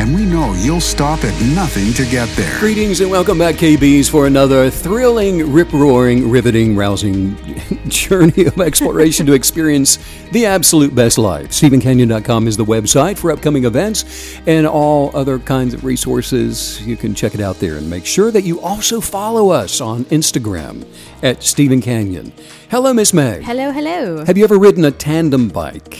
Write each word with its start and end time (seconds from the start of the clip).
and 0.00 0.14
we 0.14 0.24
know 0.24 0.54
you'll 0.54 0.80
stop 0.80 1.22
at 1.24 1.42
nothing 1.54 1.92
to 1.92 2.10
get 2.10 2.26
there. 2.30 2.58
Greetings 2.58 3.02
and 3.02 3.10
welcome 3.10 3.36
back, 3.36 3.56
KBs, 3.56 4.10
for 4.10 4.26
another 4.26 4.70
thrilling, 4.70 5.52
rip 5.52 5.70
roaring, 5.74 6.30
riveting, 6.30 6.74
rousing 6.74 7.36
journey 7.88 8.46
of 8.46 8.58
exploration 8.60 9.26
to 9.26 9.34
experience 9.34 9.98
the 10.32 10.46
absolute 10.46 10.94
best 10.94 11.18
life. 11.18 11.50
StephenCanyon.com 11.50 12.48
is 12.48 12.56
the 12.56 12.64
website 12.64 13.18
for 13.18 13.30
upcoming 13.30 13.66
events 13.66 14.38
and 14.46 14.66
all 14.66 15.14
other 15.14 15.38
kinds 15.38 15.74
of 15.74 15.84
resources. 15.84 16.80
You 16.86 16.96
can 16.96 17.14
check 17.14 17.34
it 17.34 17.42
out 17.42 17.56
there 17.56 17.76
and 17.76 17.90
make 17.90 18.06
sure 18.06 18.30
that 18.30 18.42
you 18.42 18.58
also 18.62 19.02
follow 19.02 19.50
us 19.50 19.82
on 19.82 20.06
Instagram 20.06 20.86
at 21.22 21.42
Stephen 21.42 21.82
Canyon. 21.82 22.32
Hello, 22.70 22.94
Miss 22.94 23.12
Meg. 23.12 23.42
Hello, 23.42 23.70
hello. 23.70 24.24
Have 24.24 24.38
you 24.38 24.44
ever 24.44 24.58
ridden 24.58 24.86
a 24.86 24.90
tandem 24.90 25.48
bike? 25.48 25.98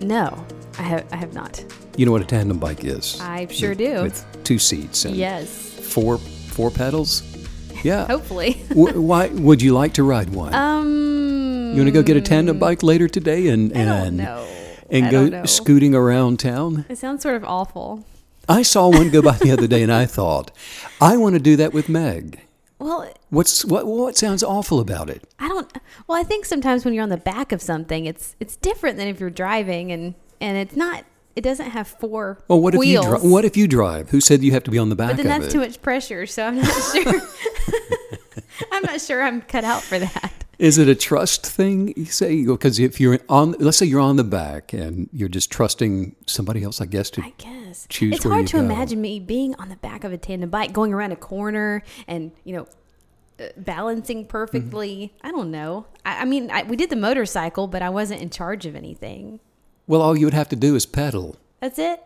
No, 0.00 0.46
I 0.78 0.82
have. 0.82 1.06
I 1.12 1.16
have 1.16 1.34
not. 1.34 1.62
You 1.96 2.06
know 2.06 2.12
what 2.12 2.22
a 2.22 2.26
tandem 2.26 2.58
bike 2.58 2.84
is? 2.84 3.20
I 3.20 3.46
sure 3.46 3.74
do. 3.74 4.02
With 4.02 4.26
two 4.44 4.58
seats 4.58 5.04
and 5.04 5.14
Yes. 5.14 5.48
four 5.48 6.18
four 6.18 6.70
pedals. 6.70 7.22
Yeah. 7.84 8.06
Hopefully. 8.08 8.62
W- 8.70 9.00
why 9.00 9.28
would 9.28 9.62
you 9.62 9.72
like 9.74 9.94
to 9.94 10.02
ride 10.02 10.30
one? 10.30 10.52
Um. 10.54 11.70
you 11.74 11.76
want 11.82 11.86
to 11.86 11.92
go 11.92 12.02
get 12.02 12.16
a 12.16 12.20
tandem 12.20 12.58
bike 12.58 12.82
later 12.82 13.08
today 13.08 13.48
and 13.48 13.72
and 13.72 14.20
and 14.90 15.06
I 15.06 15.10
go 15.10 15.44
scooting 15.44 15.94
around 15.94 16.38
town? 16.40 16.84
It 16.88 16.98
sounds 16.98 17.22
sort 17.22 17.36
of 17.36 17.44
awful. 17.44 18.04
I 18.48 18.62
saw 18.62 18.88
one 18.88 19.10
go 19.10 19.22
by 19.22 19.38
the 19.38 19.50
other 19.52 19.66
day 19.66 19.82
and 19.82 19.90
I 19.92 20.04
thought, 20.04 20.50
I 21.00 21.16
want 21.16 21.34
to 21.34 21.40
do 21.40 21.56
that 21.56 21.72
with 21.72 21.88
Meg. 21.88 22.40
Well, 22.78 23.08
What's 23.30 23.64
what 23.64 23.86
what 23.86 24.16
sounds 24.16 24.42
awful 24.42 24.80
about 24.80 25.08
it? 25.10 25.22
I 25.38 25.48
don't. 25.48 25.72
Well, 26.06 26.18
I 26.18 26.22
think 26.24 26.44
sometimes 26.44 26.84
when 26.84 26.92
you're 26.92 27.02
on 27.02 27.08
the 27.08 27.16
back 27.16 27.52
of 27.52 27.62
something, 27.62 28.04
it's 28.04 28.36
it's 28.40 28.56
different 28.56 28.96
than 28.98 29.08
if 29.08 29.18
you're 29.20 29.30
driving, 29.30 29.90
and 29.92 30.14
and 30.40 30.58
it's 30.58 30.76
not. 30.76 31.04
It 31.36 31.42
doesn't 31.42 31.70
have 31.70 31.88
four 31.88 32.38
Well, 32.48 32.60
what 32.60 32.74
if 32.74 32.78
wheels. 32.80 33.04
you 33.06 33.18
dri- 33.18 33.28
what 33.30 33.44
if 33.44 33.56
you 33.56 33.66
drive? 33.66 34.10
Who 34.10 34.20
said 34.20 34.42
you 34.42 34.52
have 34.52 34.64
to 34.64 34.70
be 34.70 34.78
on 34.78 34.88
the 34.88 34.94
back 34.96 35.16
But 35.16 35.16
then 35.24 35.26
that's 35.40 35.52
too 35.52 35.58
much 35.60 35.82
pressure, 35.82 36.26
so 36.26 36.46
I'm 36.46 36.56
not 36.56 36.72
sure. 36.92 37.20
I'm 38.72 38.82
not 38.82 39.00
sure 39.00 39.22
I'm 39.22 39.42
cut 39.42 39.64
out 39.64 39.82
for 39.82 39.98
that. 39.98 40.32
Is 40.58 40.78
it 40.78 40.88
a 40.88 40.94
trust 40.94 41.44
thing? 41.44 41.92
You 41.96 42.04
say 42.04 42.44
because 42.46 42.78
if 42.78 43.00
you're 43.00 43.18
on, 43.28 43.52
let's 43.58 43.76
say 43.76 43.86
you're 43.86 44.00
on 44.00 44.14
the 44.16 44.24
back 44.24 44.72
and 44.72 45.08
you're 45.12 45.28
just 45.28 45.50
trusting 45.50 46.14
somebody 46.26 46.62
else, 46.62 46.80
I 46.80 46.86
guess 46.86 47.10
to 47.10 47.22
I 47.22 47.32
guess 47.38 47.86
choose 47.88 48.14
it's 48.16 48.24
hard 48.24 48.46
to 48.48 48.58
go. 48.58 48.62
imagine 48.62 49.00
me 49.00 49.18
being 49.18 49.56
on 49.56 49.68
the 49.68 49.76
back 49.76 50.04
of 50.04 50.12
a 50.12 50.16
tandem 50.18 50.50
bike, 50.50 50.72
going 50.72 50.94
around 50.94 51.10
a 51.10 51.16
corner, 51.16 51.82
and 52.06 52.30
you 52.44 52.54
know, 52.54 52.66
uh, 53.40 53.48
balancing 53.56 54.26
perfectly. 54.26 55.12
Mm-hmm. 55.16 55.26
I 55.26 55.30
don't 55.32 55.50
know. 55.50 55.86
I, 56.06 56.22
I 56.22 56.24
mean, 56.24 56.48
I, 56.52 56.62
we 56.62 56.76
did 56.76 56.88
the 56.90 56.96
motorcycle, 56.96 57.66
but 57.66 57.82
I 57.82 57.90
wasn't 57.90 58.22
in 58.22 58.30
charge 58.30 58.64
of 58.64 58.76
anything. 58.76 59.40
Well, 59.86 60.00
all 60.02 60.16
you 60.16 60.26
would 60.26 60.34
have 60.34 60.48
to 60.50 60.56
do 60.56 60.74
is 60.76 60.86
pedal. 60.86 61.36
That's 61.60 61.78
it. 61.78 62.00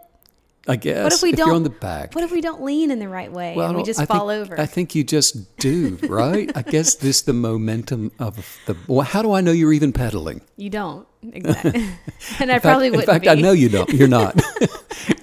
I 0.66 0.76
guess. 0.76 1.02
What 1.04 1.12
if 1.14 1.22
we 1.22 1.32
don't? 1.32 1.46
you're 1.46 1.56
on 1.56 1.62
the 1.62 1.70
back? 1.70 2.14
What 2.14 2.24
if 2.24 2.30
we 2.30 2.42
don't 2.42 2.62
lean 2.62 2.90
in 2.90 2.98
the 2.98 3.08
right 3.08 3.32
way 3.32 3.54
Well, 3.56 3.68
and 3.68 3.76
we 3.76 3.82
I 3.82 3.86
just 3.86 4.00
think- 4.00 4.10
fall 4.10 4.28
over? 4.28 4.60
I 4.60 4.66
think 4.66 4.94
you 4.94 5.02
just 5.02 5.56
do, 5.56 5.98
right? 6.08 6.50
I 6.54 6.60
guess 6.60 6.96
this 6.96 7.22
the 7.22 7.32
momentum 7.32 8.12
of 8.18 8.36
the. 8.66 8.76
Well, 8.86 9.00
how 9.06 9.22
do 9.22 9.32
I 9.32 9.40
know 9.40 9.50
you're 9.52 9.72
even 9.72 9.92
pedaling? 9.94 10.42
you 10.58 10.68
don't 10.68 11.06
exactly, 11.32 11.72
and 12.40 12.50
I 12.50 12.54
fact- 12.54 12.62
probably 12.64 12.90
wouldn't. 12.90 13.06
fact, 13.08 13.24
be. 13.24 13.30
I 13.30 13.34
know 13.36 13.52
you 13.52 13.70
don't. 13.70 13.88
You're 13.90 14.08
not. 14.08 14.38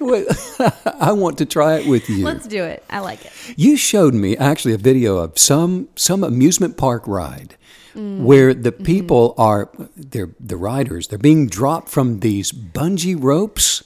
I 1.00 1.12
want 1.12 1.38
to 1.38 1.46
try 1.46 1.76
it 1.78 1.86
with 1.86 2.08
you. 2.08 2.24
Let's 2.24 2.46
do 2.46 2.62
it. 2.64 2.82
I 2.90 3.00
like 3.00 3.24
it. 3.24 3.32
You 3.56 3.76
showed 3.76 4.14
me 4.14 4.36
actually 4.36 4.74
a 4.74 4.78
video 4.78 5.16
of 5.18 5.38
some 5.38 5.88
some 5.96 6.24
amusement 6.24 6.76
park 6.76 7.06
ride 7.06 7.56
where 7.96 8.52
the 8.54 8.72
Mm-hmm. 8.72 8.84
people 8.84 9.34
are 9.38 9.70
they're 9.96 10.30
the 10.38 10.56
riders 10.56 11.08
they're 11.08 11.18
being 11.18 11.46
dropped 11.48 11.88
from 11.88 12.20
these 12.20 12.52
bungee 12.52 13.16
ropes 13.20 13.82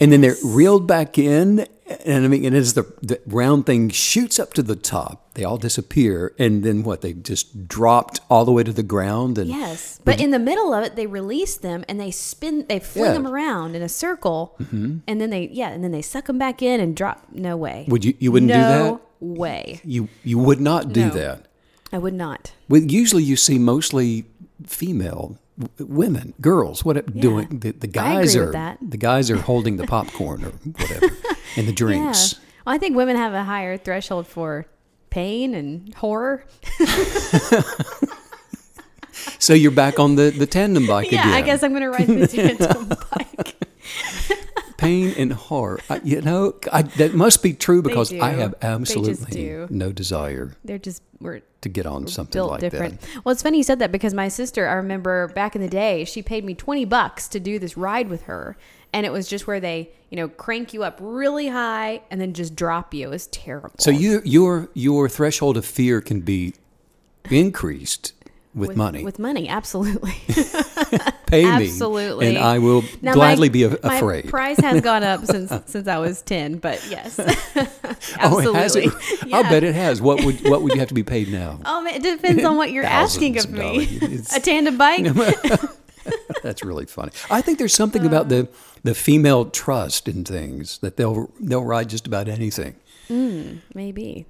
and 0.00 0.10
then 0.10 0.20
they're 0.22 0.36
reeled 0.44 0.86
back 0.86 1.18
in 1.18 1.66
and 2.06 2.24
I 2.24 2.28
mean 2.28 2.44
and 2.46 2.56
as 2.56 2.72
the, 2.74 2.84
the 3.02 3.20
round 3.26 3.66
thing 3.66 3.90
shoots 3.90 4.38
up 4.38 4.54
to 4.54 4.62
the 4.62 4.76
top 4.76 5.34
they 5.34 5.44
all 5.44 5.58
disappear 5.58 6.32
and 6.38 6.62
then 6.64 6.82
what 6.84 7.00
they 7.02 7.12
just 7.12 7.68
dropped 7.68 8.20
all 8.30 8.44
the 8.44 8.52
way 8.52 8.62
to 8.62 8.72
the 8.72 8.82
ground 8.82 9.36
and 9.38 9.48
Yes, 9.50 10.00
but 10.04 10.20
in 10.20 10.30
the 10.30 10.38
middle 10.38 10.72
of 10.72 10.82
it, 10.84 10.96
they 10.96 11.06
release 11.06 11.56
them 11.56 11.84
and 11.88 12.00
they 12.00 12.10
spin, 12.10 12.64
they 12.68 12.78
fling 12.80 13.06
Yeah. 13.06 13.12
them 13.12 13.26
around 13.26 13.74
in 13.76 13.82
a 13.82 13.88
circle, 13.88 14.56
and 14.70 15.02
then 15.20 15.30
they 15.30 15.48
yeah, 15.52 15.68
and 15.70 15.82
then 15.84 15.92
they 15.92 16.02
suck 16.02 16.26
them 16.26 16.38
back 16.38 16.62
in 16.62 16.80
and 16.80 16.96
drop. 16.96 17.26
No 17.32 17.56
way. 17.56 17.84
would 17.88 18.04
you 18.04 18.14
you 18.18 18.32
wouldn't 18.32 18.50
do 18.52 18.58
that? 18.58 18.78
no 18.78 19.00
that 19.20 19.26
way. 19.26 19.80
you 19.84 20.08
you 20.24 20.38
would 20.38 20.60
not 20.60 20.92
do 20.92 21.06
No. 21.06 21.10
that 21.10 21.46
I 21.92 21.98
would 21.98 22.14
not. 22.14 22.52
Well, 22.68 22.82
usually 22.82 23.22
you 23.22 23.36
see 23.36 23.58
mostly 23.58 24.24
female 24.66 25.38
w- 25.58 25.92
women, 25.92 26.34
girls. 26.40 26.84
What 26.84 27.14
doing? 27.18 27.60
The, 27.60 27.72
the 27.72 27.86
guys 27.86 28.36
are 28.36 28.52
the 28.80 28.96
guys 28.96 29.30
are 29.30 29.36
holding 29.36 29.76
the 29.76 29.86
popcorn 29.94 30.44
or 30.44 30.50
whatever 30.50 31.08
and 31.56 31.68
the 31.68 31.72
drinks. 31.72 32.34
Yeah. 32.34 32.38
Well, 32.66 32.74
I 32.74 32.78
think 32.78 32.96
women 32.96 33.16
have 33.16 33.32
a 33.32 33.44
higher 33.44 33.76
threshold 33.76 34.26
for 34.26 34.66
pain 35.10 35.54
and 35.54 35.92
horror. 35.94 36.44
So 39.38 39.54
you're 39.54 39.70
back 39.70 39.98
on 39.98 40.16
the, 40.16 40.30
the 40.30 40.46
tandem 40.46 40.86
bike 40.86 41.08
again. 41.08 41.18
Yeah, 41.18 41.28
again. 41.32 41.42
I 41.42 41.46
guess 41.46 41.62
I'm 41.62 41.70
going 41.72 41.82
to 41.82 41.90
ride 41.90 42.06
the 42.06 42.26
tandem 42.26 42.88
bike. 42.88 42.98
Pain 44.80 45.14
and 45.16 45.32
horror. 45.32 45.80
I, 45.88 46.00
you 46.02 46.20
know, 46.22 46.54
I, 46.72 46.82
that 46.82 47.14
must 47.14 47.42
be 47.42 47.52
true 47.52 47.82
because 47.82 48.12
I 48.12 48.30
have 48.30 48.54
absolutely 48.62 49.66
no 49.68 49.92
desire 49.92 50.52
They're 50.64 50.78
just 50.78 51.02
we're 51.20 51.42
to 51.60 51.68
get 51.68 51.86
on 51.86 52.06
something 52.06 52.42
like 52.42 52.60
different. 52.60 53.00
that. 53.00 53.24
Well, 53.24 53.32
it's 53.32 53.42
funny 53.42 53.58
you 53.58 53.62
said 53.62 53.80
that 53.80 53.92
because 53.92 54.14
my 54.14 54.28
sister, 54.28 54.66
I 54.66 54.74
remember 54.74 55.28
back 55.28 55.54
in 55.54 55.60
the 55.60 55.68
day, 55.68 56.04
she 56.04 56.22
paid 56.22 56.44
me 56.44 56.54
20 56.54 56.86
bucks 56.86 57.28
to 57.28 57.40
do 57.40 57.58
this 57.58 57.76
ride 57.76 58.08
with 58.08 58.22
her. 58.22 58.56
And 58.92 59.06
it 59.06 59.12
was 59.12 59.28
just 59.28 59.46
where 59.46 59.60
they, 59.60 59.90
you 60.08 60.16
know, 60.16 60.28
crank 60.28 60.72
you 60.72 60.82
up 60.82 60.98
really 61.00 61.48
high 61.48 62.02
and 62.10 62.20
then 62.20 62.32
just 62.32 62.56
drop 62.56 62.92
you. 62.94 63.06
It 63.06 63.10
was 63.10 63.26
terrible. 63.28 63.74
So 63.78 63.90
you 63.90 64.20
your 64.24 64.68
your 64.74 65.08
threshold 65.08 65.56
of 65.56 65.64
fear 65.64 66.00
can 66.00 66.22
be 66.22 66.54
increased 67.30 68.14
with, 68.54 68.76
money. 68.76 69.04
With 69.04 69.18
money, 69.18 69.48
absolutely. 69.48 70.10
Pay 71.26 71.44
me, 71.44 71.66
absolutely. 71.66 72.28
and 72.28 72.38
I 72.38 72.58
will 72.58 72.82
Now, 73.00 73.14
gladly 73.14 73.48
my, 73.48 73.52
be 73.52 73.62
a- 73.64 73.78
my 73.82 73.96
afraid. 73.96 74.28
price 74.28 74.58
has 74.58 74.80
gone 74.80 75.04
up 75.04 75.24
since 75.24 75.52
since 75.66 75.86
I 75.86 75.98
was 75.98 76.22
10, 76.22 76.58
but 76.58 76.84
yes. 76.90 77.18
absolutely. 77.18 78.16
Oh, 78.20 78.38
it 78.38 78.54
has 78.54 78.76
it? 78.76 78.92
I'll 79.32 79.44
bet 79.44 79.62
it 79.62 79.74
has. 79.74 80.02
What 80.02 80.24
would 80.24 80.48
what 80.48 80.62
would 80.62 80.72
you 80.72 80.80
have 80.80 80.88
to 80.88 80.94
be 80.94 81.04
paid 81.04 81.30
now? 81.30 81.60
Oh, 81.64 81.86
it 81.86 82.02
depends 82.02 82.44
on 82.44 82.56
what 82.56 82.72
you're 82.72 82.84
asking 82.84 83.38
of 83.38 83.50
me. 83.50 84.00
A 84.34 84.40
tandem 84.40 84.76
bike? 84.76 85.06
That's 86.42 86.64
really 86.64 86.86
funny. 86.86 87.12
I 87.30 87.42
think 87.42 87.58
there's 87.58 87.74
something 87.74 88.04
about 88.04 88.26
uh. 88.26 88.28
the 88.28 88.48
the 88.82 88.94
female 88.94 89.44
trust 89.50 90.08
in 90.08 90.24
things 90.24 90.78
that 90.78 90.96
they'll 90.96 91.30
they'll 91.38 91.64
ride 91.64 91.88
just 91.90 92.06
about 92.06 92.28
anything. 92.28 92.74
Mm, 93.08 93.60
maybe. 93.74 94.26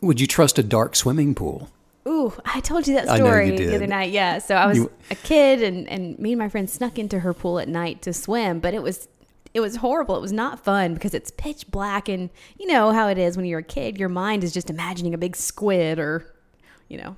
Would 0.00 0.20
you 0.20 0.26
trust 0.26 0.58
a 0.58 0.62
dark 0.62 0.96
swimming 0.96 1.34
pool? 1.34 1.70
Ooh, 2.06 2.32
I 2.44 2.60
told 2.60 2.86
you 2.86 2.94
that 2.94 3.06
know 3.06 3.14
you 3.14 3.18
story 3.18 3.56
the 3.56 3.74
other 3.74 3.86
night. 3.86 4.12
Yeah. 4.12 4.38
So 4.38 4.54
I 4.54 4.66
was 4.66 4.78
You- 4.78 4.92
a 5.10 5.14
kid 5.16 5.62
and, 5.62 5.88
and 5.88 6.18
me 6.18 6.32
and 6.32 6.38
my 6.38 6.48
friend 6.48 6.68
snuck 6.70 6.98
into 6.98 7.20
her 7.20 7.34
pool 7.34 7.58
at 7.58 7.68
night 7.68 8.02
to 8.02 8.12
swim, 8.12 8.60
but 8.60 8.74
it 8.74 8.82
was 8.82 9.08
it 9.54 9.60
was 9.60 9.76
horrible. 9.76 10.16
It 10.16 10.20
was 10.20 10.32
not 10.32 10.62
fun 10.62 10.92
because 10.94 11.14
it's 11.14 11.30
pitch 11.30 11.70
black 11.70 12.08
and 12.10 12.28
you 12.58 12.66
know 12.66 12.92
how 12.92 13.08
it 13.08 13.16
is 13.18 13.36
when 13.36 13.46
you're 13.46 13.60
a 13.60 13.64
kid, 13.64 13.98
your 13.98 14.10
mind 14.10 14.44
is 14.44 14.52
just 14.52 14.68
imagining 14.70 15.14
a 15.14 15.18
big 15.18 15.34
squid 15.34 15.98
or, 15.98 16.26
you 16.88 16.98
know, 16.98 17.16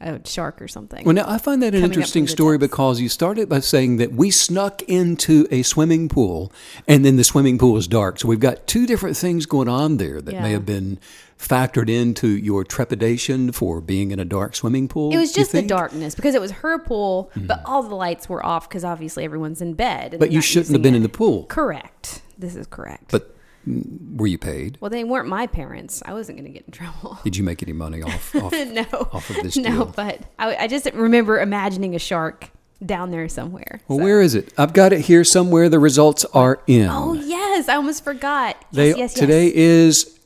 a 0.00 0.18
shark 0.24 0.62
or 0.62 0.68
something. 0.68 1.04
Well, 1.04 1.14
now 1.14 1.28
I 1.28 1.36
find 1.38 1.62
that 1.62 1.74
an 1.74 1.84
interesting 1.84 2.26
story 2.26 2.56
depths. 2.56 2.70
because 2.70 3.00
you 3.00 3.08
started 3.10 3.48
by 3.50 3.60
saying 3.60 3.98
that 3.98 4.12
we 4.12 4.30
snuck 4.30 4.80
into 4.82 5.46
a 5.50 5.62
swimming 5.62 6.08
pool 6.08 6.50
and 6.86 7.04
then 7.04 7.16
the 7.16 7.24
swimming 7.24 7.58
pool 7.58 7.76
is 7.76 7.86
dark. 7.86 8.18
So 8.18 8.28
we've 8.28 8.40
got 8.40 8.66
two 8.66 8.86
different 8.86 9.16
things 9.16 9.44
going 9.44 9.68
on 9.68 9.98
there 9.98 10.20
that 10.22 10.40
may 10.40 10.52
have 10.52 10.64
been 10.64 10.98
factored 11.38 11.88
into 11.88 12.28
your 12.28 12.64
trepidation 12.64 13.52
for 13.52 13.80
being 13.80 14.10
in 14.10 14.18
a 14.18 14.24
dark 14.24 14.56
swimming 14.56 14.88
pool. 14.88 15.12
it 15.14 15.18
was 15.18 15.32
just 15.32 15.52
the? 15.52 15.62
Darkness 15.62 16.14
because 16.14 16.34
it 16.34 16.40
was 16.40 16.50
her 16.50 16.78
pool, 16.78 17.30
but 17.36 17.60
all 17.64 17.82
the 17.82 17.94
lights 17.94 18.28
were 18.28 18.44
off 18.44 18.68
because 18.68 18.84
obviously 18.84 19.24
everyone's 19.24 19.60
in 19.60 19.74
bed. 19.74 20.16
But 20.18 20.30
you 20.32 20.40
shouldn't 20.40 20.72
have 20.72 20.82
been 20.82 20.94
it. 20.94 20.98
in 20.98 21.02
the 21.02 21.08
pool. 21.08 21.44
Correct. 21.46 22.22
This 22.38 22.56
is 22.56 22.66
correct. 22.66 23.10
But 23.12 23.34
mm, 23.68 24.16
were 24.16 24.26
you 24.26 24.38
paid? 24.38 24.78
well, 24.80 24.90
they 24.90 25.04
weren't 25.04 25.28
my 25.28 25.46
parents. 25.46 26.02
I 26.06 26.12
wasn't 26.14 26.38
going 26.38 26.46
to 26.52 26.52
get 26.52 26.66
in 26.66 26.72
trouble. 26.72 27.18
Did 27.24 27.36
you 27.36 27.44
make 27.44 27.62
any 27.62 27.72
money 27.72 28.02
off? 28.02 28.34
off 28.36 28.52
no, 28.52 28.82
off 29.12 29.30
of 29.30 29.36
this 29.42 29.56
no, 29.58 29.70
deal. 29.70 29.84
but 29.94 30.20
I, 30.38 30.56
I 30.56 30.66
just 30.66 30.86
remember 30.94 31.38
imagining 31.40 31.94
a 31.94 31.98
shark 31.98 32.50
down 32.84 33.10
there 33.10 33.28
somewhere. 33.28 33.80
Well, 33.88 33.98
So- 33.98 34.04
where 34.04 34.20
is 34.22 34.34
it? 34.34 34.52
I've 34.56 34.72
got 34.72 34.92
it 34.92 35.00
here 35.02 35.24
somewhere. 35.24 35.68
The 35.68 35.78
results 35.78 36.24
are 36.26 36.60
in. 36.66 36.88
Oh 36.88 37.12
yes, 37.12 37.68
I 37.68 37.74
almost 37.74 38.02
forgot. 38.04 38.56
Yes, 38.60 38.66
They, 38.72 38.88
yes, 38.88 38.96
yes. 38.98 39.14
Today 39.14 39.52
is 39.54 40.17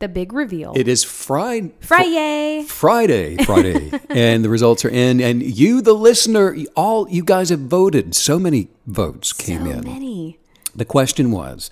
the 0.00 0.08
big 0.08 0.32
reveal. 0.32 0.72
It 0.74 0.88
is 0.88 1.04
Friday. 1.04 1.72
Friday. 1.80 2.64
Friday, 2.66 3.36
Friday, 3.44 3.92
and 4.08 4.44
the 4.44 4.48
results 4.48 4.84
are 4.84 4.88
in. 4.88 5.20
And 5.20 5.42
you, 5.42 5.82
the 5.82 5.92
listener, 5.92 6.56
all 6.74 7.08
you 7.08 7.22
guys 7.22 7.50
have 7.50 7.60
voted. 7.60 8.14
So 8.14 8.38
many 8.38 8.68
votes 8.86 9.32
came 9.32 9.64
so 9.64 9.70
in. 9.70 9.84
many. 9.84 10.38
The 10.74 10.86
question 10.86 11.30
was 11.30 11.70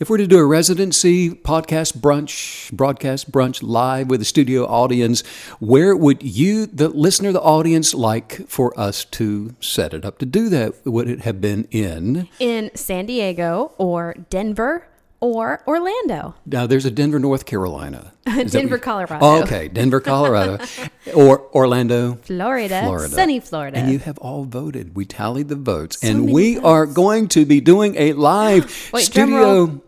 if 0.00 0.10
we're 0.10 0.16
to 0.16 0.26
do 0.26 0.38
a 0.38 0.44
residency 0.44 1.30
podcast 1.30 1.98
brunch, 1.98 2.72
broadcast 2.72 3.30
brunch 3.30 3.62
live 3.62 4.08
with 4.08 4.20
a 4.20 4.24
studio 4.24 4.64
audience, 4.64 5.20
where 5.60 5.94
would 5.94 6.22
you, 6.22 6.66
the 6.66 6.88
listener, 6.88 7.30
the 7.30 7.40
audience, 7.40 7.94
like 7.94 8.48
for 8.48 8.78
us 8.80 9.04
to 9.04 9.54
set 9.60 9.94
it 9.94 10.04
up 10.04 10.18
to 10.18 10.26
do 10.26 10.48
that? 10.48 10.74
Would 10.84 11.08
it 11.08 11.20
have 11.20 11.40
been 11.40 11.68
in? 11.70 12.28
In 12.40 12.70
San 12.74 13.06
Diego 13.06 13.74
or 13.78 14.16
Denver 14.28 14.88
or 15.20 15.62
Orlando. 15.66 16.34
Now, 16.46 16.66
there's 16.66 16.84
a 16.84 16.90
Denver, 16.90 17.18
North 17.18 17.46
Carolina. 17.46 18.12
Denver, 18.24 18.78
Colorado. 18.78 19.24
Oh, 19.24 19.42
okay, 19.42 19.68
Denver, 19.68 20.00
Colorado, 20.00 20.58
or 21.14 21.42
Orlando, 21.54 22.14
Florida, 22.22 22.82
Florida. 22.82 23.14
sunny 23.14 23.40
Florida. 23.40 23.78
And 23.78 23.92
you 23.92 23.98
have 23.98 24.18
all 24.18 24.44
voted. 24.44 24.96
We 24.96 25.04
tallied 25.04 25.48
the 25.48 25.56
votes. 25.56 26.00
So 26.00 26.08
and 26.08 26.32
we 26.32 26.58
are 26.58 26.86
going 26.86 27.28
to 27.28 27.44
be 27.44 27.60
doing 27.60 27.96
a 27.96 28.12
live 28.14 28.90
Wait, 28.92 29.04
studio 29.04 29.80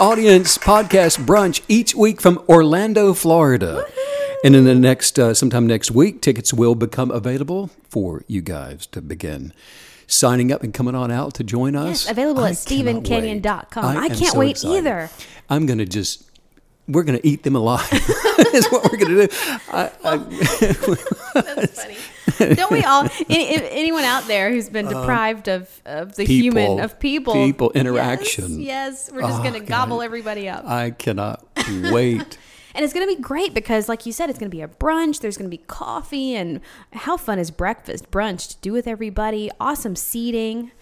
audience 0.00 0.58
podcast 0.58 1.24
brunch 1.24 1.62
each 1.68 1.94
week 1.94 2.20
from 2.20 2.42
Orlando, 2.48 3.14
Florida. 3.14 3.84
And 4.44 4.56
in 4.56 4.64
the 4.64 4.74
next, 4.74 5.18
uh, 5.18 5.34
sometime 5.34 5.66
next 5.66 5.92
week, 5.92 6.20
tickets 6.20 6.52
will 6.52 6.74
become 6.74 7.10
available 7.10 7.70
for 7.88 8.24
you 8.26 8.40
guys 8.40 8.86
to 8.88 9.00
begin 9.00 9.52
signing 10.12 10.52
up 10.52 10.62
and 10.62 10.72
coming 10.74 10.94
on 10.94 11.10
out 11.10 11.34
to 11.34 11.44
join 11.44 11.74
us. 11.74 12.04
Yes, 12.04 12.10
available 12.10 12.44
at 12.44 12.56
cannot 12.66 13.02
StephenCanyon.com. 13.04 13.94
wait. 13.94 14.02
I 14.02 14.08
can't 14.08 14.32
so 14.32 14.38
wait 14.38 14.50
excited. 14.50 14.76
either. 14.78 15.10
I'm 15.48 15.66
going 15.66 15.78
to 15.78 15.86
just, 15.86 16.30
we're 16.88 17.02
going 17.04 17.18
to 17.18 17.26
eat 17.26 17.42
them 17.42 17.56
alive. 17.56 17.88
is 17.92 18.66
what 18.68 18.84
we're 18.90 18.98
going 18.98 19.16
to 19.16 19.26
do. 19.26 19.34
I, 19.72 19.90
That's 21.34 21.82
funny. 21.82 21.96
Don't 22.54 22.70
we 22.72 22.82
all? 22.82 23.08
Any, 23.28 23.68
anyone 23.70 24.04
out 24.04 24.26
there 24.26 24.50
who's 24.50 24.68
been 24.68 24.86
deprived 24.88 25.48
of, 25.48 25.68
of 25.84 26.14
the 26.16 26.24
human 26.24 26.78
Uh, 26.80 26.84
of 26.84 26.98
people 26.98 27.34
people, 27.34 27.70
interaction. 27.72 28.60
Yes, 28.60 29.10
we're 29.12 29.20
just 29.22 29.40
Oh, 29.40 29.44
gonna 29.44 29.60
gobble 29.60 30.02
everybody 30.02 30.48
up, 30.48 30.64
I 30.66 30.90
cannot 30.90 31.44
wait. 31.90 32.38
and 32.74 32.84
it's 32.84 32.94
gonna 32.94 33.06
be 33.06 33.16
great 33.16 33.54
because, 33.54 33.88
like 33.88 34.06
you 34.06 34.12
said, 34.12 34.30
it's 34.30 34.38
gonna 34.38 34.50
be 34.50 34.62
a 34.62 34.68
brunch. 34.68 35.20
There's 35.20 35.36
gonna 35.36 35.48
be 35.48 35.58
coffee, 35.58 36.34
and 36.34 36.60
how 36.92 37.16
fun 37.16 37.38
is 37.38 37.50
breakfast 37.50 38.10
brunch 38.10 38.48
to 38.48 38.56
do 38.60 38.72
with 38.72 38.86
everybody? 38.86 39.50
Awesome 39.60 39.96
seating. 39.96 40.72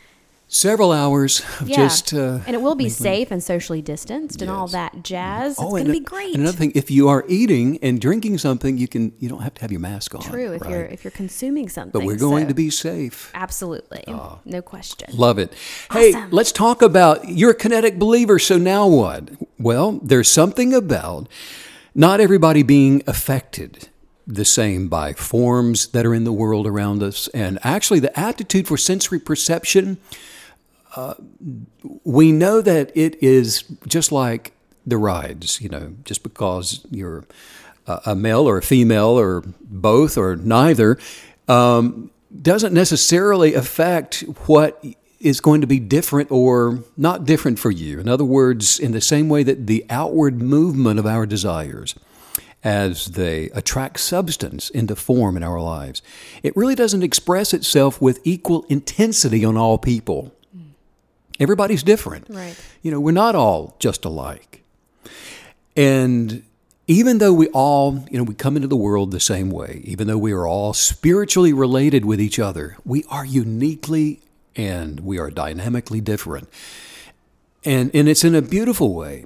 Several 0.53 0.91
hours 0.91 1.43
of 1.61 1.69
Yeah, 1.69 1.77
just. 1.77 2.13
Uh, 2.13 2.41
and 2.45 2.57
it 2.57 2.61
will 2.61 2.75
be 2.75 2.89
safe 2.89 3.31
and 3.31 3.41
socially 3.41 3.81
distanced 3.81 4.43
and 4.43 4.51
all 4.51 4.67
that 4.67 5.05
jazz. 5.05 5.53
It's 5.53 5.61
oh, 5.61 5.71
gonna 5.71 5.93
be 5.93 6.01
great. 6.01 6.35
And 6.35 6.43
another 6.43 6.59
thing, 6.59 6.73
if 6.75 6.91
you 6.91 7.09
are 7.09 7.25
eating 7.29 7.79
and 7.83 8.01
drinking 8.01 8.39
something, 8.39 8.77
you 8.77 8.89
can 8.89 9.13
you 9.21 9.29
don't 9.29 9.43
have 9.43 9.55
to 9.55 9.61
have 9.61 9.71
your 9.71 9.81
mask 9.81 10.13
on. 10.17 10.23
True, 10.23 10.53
if 10.55 10.63
right? 10.63 10.71
you're 10.71 10.85
if 10.87 11.05
you're 11.05 11.13
consuming 11.13 11.69
something. 11.69 11.93
But 11.93 12.05
we're 12.05 12.17
going 12.17 12.47
so- 12.47 12.49
to 12.49 12.55
be 12.55 12.69
safe. 12.69 13.31
absolutely 13.33 14.03
no 14.45 14.61
question. 14.61 15.11
Love 15.13 15.39
it. 15.39 15.53
Hey, 15.93 16.15
let's 16.33 16.51
talk 16.51 16.83
about 16.83 17.29
you're 17.29 17.53
a 17.53 17.55
kinetic 17.55 17.97
believer, 18.01 18.41
so 18.41 18.59
now 18.59 18.89
what? 18.89 19.31
Well, 19.57 20.01
there's 20.03 20.29
something 20.29 20.75
about 20.75 21.29
not 21.95 22.21
everybody 22.21 22.63
being 22.63 23.03
affected 23.07 23.89
the 24.27 24.45
same 24.45 24.89
by 24.89 25.13
forms 25.13 25.89
that 25.89 26.07
are 26.07 26.15
in 26.15 26.25
the 26.25 26.33
world 26.33 26.67
around 26.67 27.03
us. 27.03 27.29
And 27.29 27.59
actually, 27.63 28.01
the 28.01 28.19
aptitude 28.19 28.69
for 28.69 28.77
sensory 28.77 29.19
perception, 29.19 29.99
uh, 30.95 31.15
we 32.05 32.31
know 32.31 32.61
that 32.61 32.93
it 32.97 33.21
is 33.23 33.65
just 33.87 34.13
like 34.13 34.53
the 34.87 34.99
rides, 34.99 35.61
you 35.61 35.69
know, 35.69 35.95
just 36.05 36.23
because 36.23 36.85
you're 36.91 37.25
a 37.87 38.15
male 38.15 38.49
or 38.49 38.59
a 38.59 38.63
female 38.63 39.19
or 39.19 39.43
both 39.61 40.17
or 40.17 40.37
neither, 40.37 40.99
um, 41.49 42.11
doesn't 42.43 42.73
necessarily 42.73 43.55
affect 43.55 44.21
what 44.47 44.85
is 45.21 45.41
going 45.41 45.61
to 45.61 45.67
be 45.67 45.79
different 45.79 46.31
or 46.31 46.83
not 46.97 47.25
different 47.27 47.59
for 47.59 47.71
you. 47.71 48.01
In 48.01 48.09
other 48.09 48.25
words, 48.25 48.81
in 48.81 48.93
the 48.93 49.01
same 49.01 49.29
way 49.29 49.43
that 49.43 49.67
the 49.67 49.85
outward 49.91 50.41
movement 50.41 50.99
of 50.99 51.07
our 51.07 51.27
desires, 51.27 51.95
as 52.65 53.07
they 53.07 53.51
attract 53.51 54.01
substance 54.01 54.71
into 54.71 54.97
form 54.97 55.37
in 55.37 55.43
our 55.43 55.61
lives, 55.61 56.01
it 56.43 56.57
really 56.57 56.75
doesn't 56.75 57.03
express 57.03 57.53
itself 57.53 58.01
with 58.01 58.21
equal 58.25 58.65
intensity 58.69 59.45
on 59.45 59.57
all 59.57 59.77
people. 59.77 60.35
Everybody's 61.39 61.83
different. 61.83 62.27
Right. 62.29 62.57
You 62.83 62.91
know, 62.91 63.01
we're 63.01 63.13
not 63.13 63.35
all 63.35 63.77
just 63.79 64.05
alike. 64.05 64.63
And 65.77 66.43
even 66.87 67.19
though 67.19 67.33
we 67.33 67.49
all, 67.49 68.05
you 68.11 68.19
know, 68.19 68.25
we 68.25 68.35
come 68.35 68.57
into 68.57 68.69
the 68.69 68.77
world 68.77 69.11
the 69.11 69.21
same 69.21 69.51
way, 69.51 69.81
even 69.85 70.07
though 70.07 70.19
we 70.19 70.33
are 70.33 70.47
all 70.47 70.73
spiritually 70.73 71.53
related 71.53 72.05
with 72.05 72.21
each 72.21 72.39
other, 72.39 72.77
we 72.85 73.05
are 73.09 73.25
uniquely 73.25 74.21
and 74.57 75.01
we 75.01 75.19
are 75.19 75.31
dynamically 75.31 76.01
different. 76.01 76.49
And, 77.65 77.91
and 77.95 78.09
it's 78.09 78.25
in 78.25 78.35
a 78.35 78.43
beautiful 78.43 78.95
way. 78.95 79.25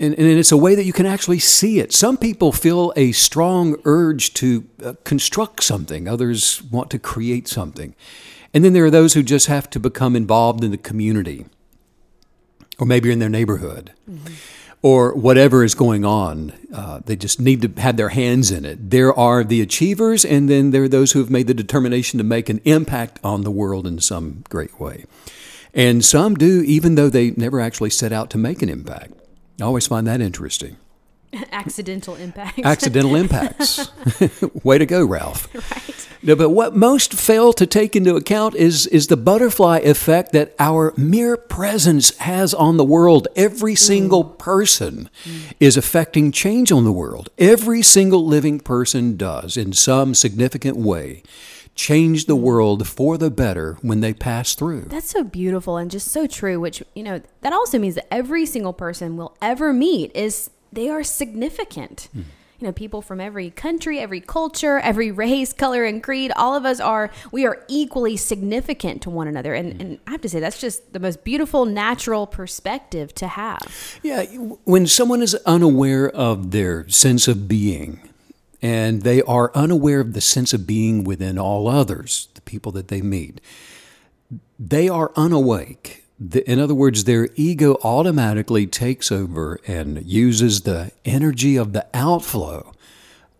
And, 0.00 0.18
and 0.18 0.26
it's 0.26 0.50
a 0.50 0.56
way 0.56 0.74
that 0.74 0.84
you 0.84 0.92
can 0.92 1.06
actually 1.06 1.38
see 1.38 1.78
it. 1.78 1.92
Some 1.92 2.16
people 2.16 2.50
feel 2.50 2.92
a 2.96 3.12
strong 3.12 3.76
urge 3.84 4.34
to 4.34 4.66
uh, 4.84 4.94
construct 5.04 5.62
something, 5.62 6.08
others 6.08 6.62
want 6.64 6.90
to 6.90 6.98
create 6.98 7.46
something. 7.46 7.94
And 8.52 8.64
then 8.64 8.72
there 8.72 8.84
are 8.84 8.90
those 8.90 9.14
who 9.14 9.22
just 9.22 9.46
have 9.46 9.70
to 9.70 9.80
become 9.80 10.16
involved 10.16 10.64
in 10.64 10.70
the 10.70 10.78
community, 10.78 11.46
or 12.78 12.86
maybe 12.86 13.12
in 13.12 13.20
their 13.20 13.28
neighborhood, 13.28 13.92
or 14.84 15.14
whatever 15.14 15.64
is 15.64 15.74
going 15.74 16.04
on. 16.04 16.52
Uh, 16.70 17.00
they 17.06 17.16
just 17.16 17.40
need 17.40 17.62
to 17.62 17.80
have 17.80 17.96
their 17.96 18.10
hands 18.10 18.50
in 18.50 18.66
it. 18.66 18.90
There 18.90 19.18
are 19.18 19.42
the 19.42 19.62
achievers, 19.62 20.26
and 20.26 20.46
then 20.46 20.72
there 20.72 20.82
are 20.82 20.88
those 20.88 21.12
who 21.12 21.20
have 21.20 21.30
made 21.30 21.46
the 21.46 21.54
determination 21.54 22.18
to 22.18 22.24
make 22.24 22.50
an 22.50 22.60
impact 22.66 23.18
on 23.24 23.44
the 23.44 23.50
world 23.50 23.86
in 23.86 23.98
some 23.98 24.44
great 24.50 24.78
way. 24.78 25.06
And 25.72 26.04
some 26.04 26.34
do, 26.34 26.60
even 26.66 26.96
though 26.96 27.08
they 27.08 27.30
never 27.30 27.60
actually 27.60 27.88
set 27.88 28.12
out 28.12 28.28
to 28.30 28.38
make 28.38 28.60
an 28.60 28.68
impact. 28.68 29.14
I 29.58 29.64
always 29.64 29.86
find 29.86 30.06
that 30.06 30.20
interesting. 30.20 30.76
Accidental 31.52 32.14
impact. 32.26 32.60
Accidental 32.64 33.14
impacts. 33.14 33.90
Way 34.64 34.78
to 34.78 34.86
go, 34.86 35.04
Ralph. 35.04 35.52
right. 35.54 36.08
No, 36.22 36.34
but 36.34 36.50
what 36.50 36.74
most 36.74 37.12
fail 37.12 37.52
to 37.52 37.66
take 37.66 37.94
into 37.94 38.16
account 38.16 38.54
is, 38.54 38.86
is 38.86 39.08
the 39.08 39.16
butterfly 39.16 39.78
effect 39.78 40.32
that 40.32 40.54
our 40.58 40.94
mere 40.96 41.36
presence 41.36 42.16
has 42.18 42.54
on 42.54 42.76
the 42.76 42.84
world. 42.84 43.28
Every 43.36 43.74
mm. 43.74 43.78
single 43.78 44.24
person 44.24 45.10
mm. 45.24 45.52
is 45.60 45.76
affecting 45.76 46.32
change 46.32 46.72
on 46.72 46.84
the 46.84 46.92
world. 46.92 47.28
Every 47.36 47.82
single 47.82 48.24
living 48.26 48.60
person 48.60 49.16
does, 49.16 49.56
in 49.56 49.72
some 49.74 50.14
significant 50.14 50.78
way, 50.78 51.22
change 51.74 52.26
the 52.26 52.36
mm. 52.36 52.40
world 52.40 52.86
for 52.86 53.18
the 53.18 53.30
better 53.30 53.76
when 53.82 54.00
they 54.00 54.14
pass 54.14 54.54
through. 54.54 54.82
That's 54.82 55.10
so 55.10 55.24
beautiful 55.24 55.76
and 55.76 55.90
just 55.90 56.08
so 56.08 56.26
true, 56.26 56.60
which, 56.60 56.82
you 56.94 57.02
know, 57.02 57.20
that 57.40 57.52
also 57.52 57.78
means 57.78 57.96
that 57.96 58.12
every 58.12 58.46
single 58.46 58.72
person 58.72 59.16
we'll 59.16 59.36
ever 59.42 59.72
meet 59.72 60.14
is 60.14 60.50
they 60.74 60.88
are 60.88 61.02
significant. 61.02 62.08
Hmm. 62.12 62.22
You 62.60 62.68
know, 62.68 62.72
people 62.72 63.02
from 63.02 63.20
every 63.20 63.50
country, 63.50 63.98
every 63.98 64.20
culture, 64.20 64.78
every 64.78 65.10
race, 65.10 65.52
color, 65.52 65.84
and 65.84 66.02
creed, 66.02 66.32
all 66.36 66.54
of 66.54 66.64
us 66.64 66.78
are, 66.78 67.10
we 67.32 67.44
are 67.44 67.62
equally 67.68 68.16
significant 68.16 69.02
to 69.02 69.10
one 69.10 69.26
another. 69.26 69.54
And, 69.54 69.80
and 69.80 69.98
I 70.06 70.12
have 70.12 70.20
to 70.20 70.28
say, 70.28 70.38
that's 70.38 70.60
just 70.60 70.92
the 70.92 71.00
most 71.00 71.24
beautiful, 71.24 71.66
natural 71.66 72.26
perspective 72.26 73.12
to 73.16 73.26
have. 73.26 73.98
Yeah, 74.02 74.24
when 74.64 74.86
someone 74.86 75.20
is 75.20 75.34
unaware 75.44 76.08
of 76.08 76.52
their 76.52 76.88
sense 76.88 77.26
of 77.26 77.48
being, 77.48 78.08
and 78.62 79.02
they 79.02 79.20
are 79.22 79.50
unaware 79.54 80.00
of 80.00 80.14
the 80.14 80.22
sense 80.22 80.54
of 80.54 80.66
being 80.66 81.04
within 81.04 81.38
all 81.38 81.68
others, 81.68 82.28
the 82.34 82.40
people 82.40 82.72
that 82.72 82.88
they 82.88 83.02
meet, 83.02 83.40
they 84.58 84.88
are 84.88 85.12
unawake. 85.16 86.03
The- 86.18 86.48
In 86.50 86.60
other 86.60 86.74
words, 86.74 87.04
their 87.04 87.28
ego 87.34 87.76
automatically 87.82 88.66
takes 88.66 89.10
over 89.10 89.58
and 89.66 90.04
uses 90.04 90.60
the 90.60 90.92
energy 91.04 91.56
of 91.56 91.72
the 91.72 91.86
outflow 91.92 92.72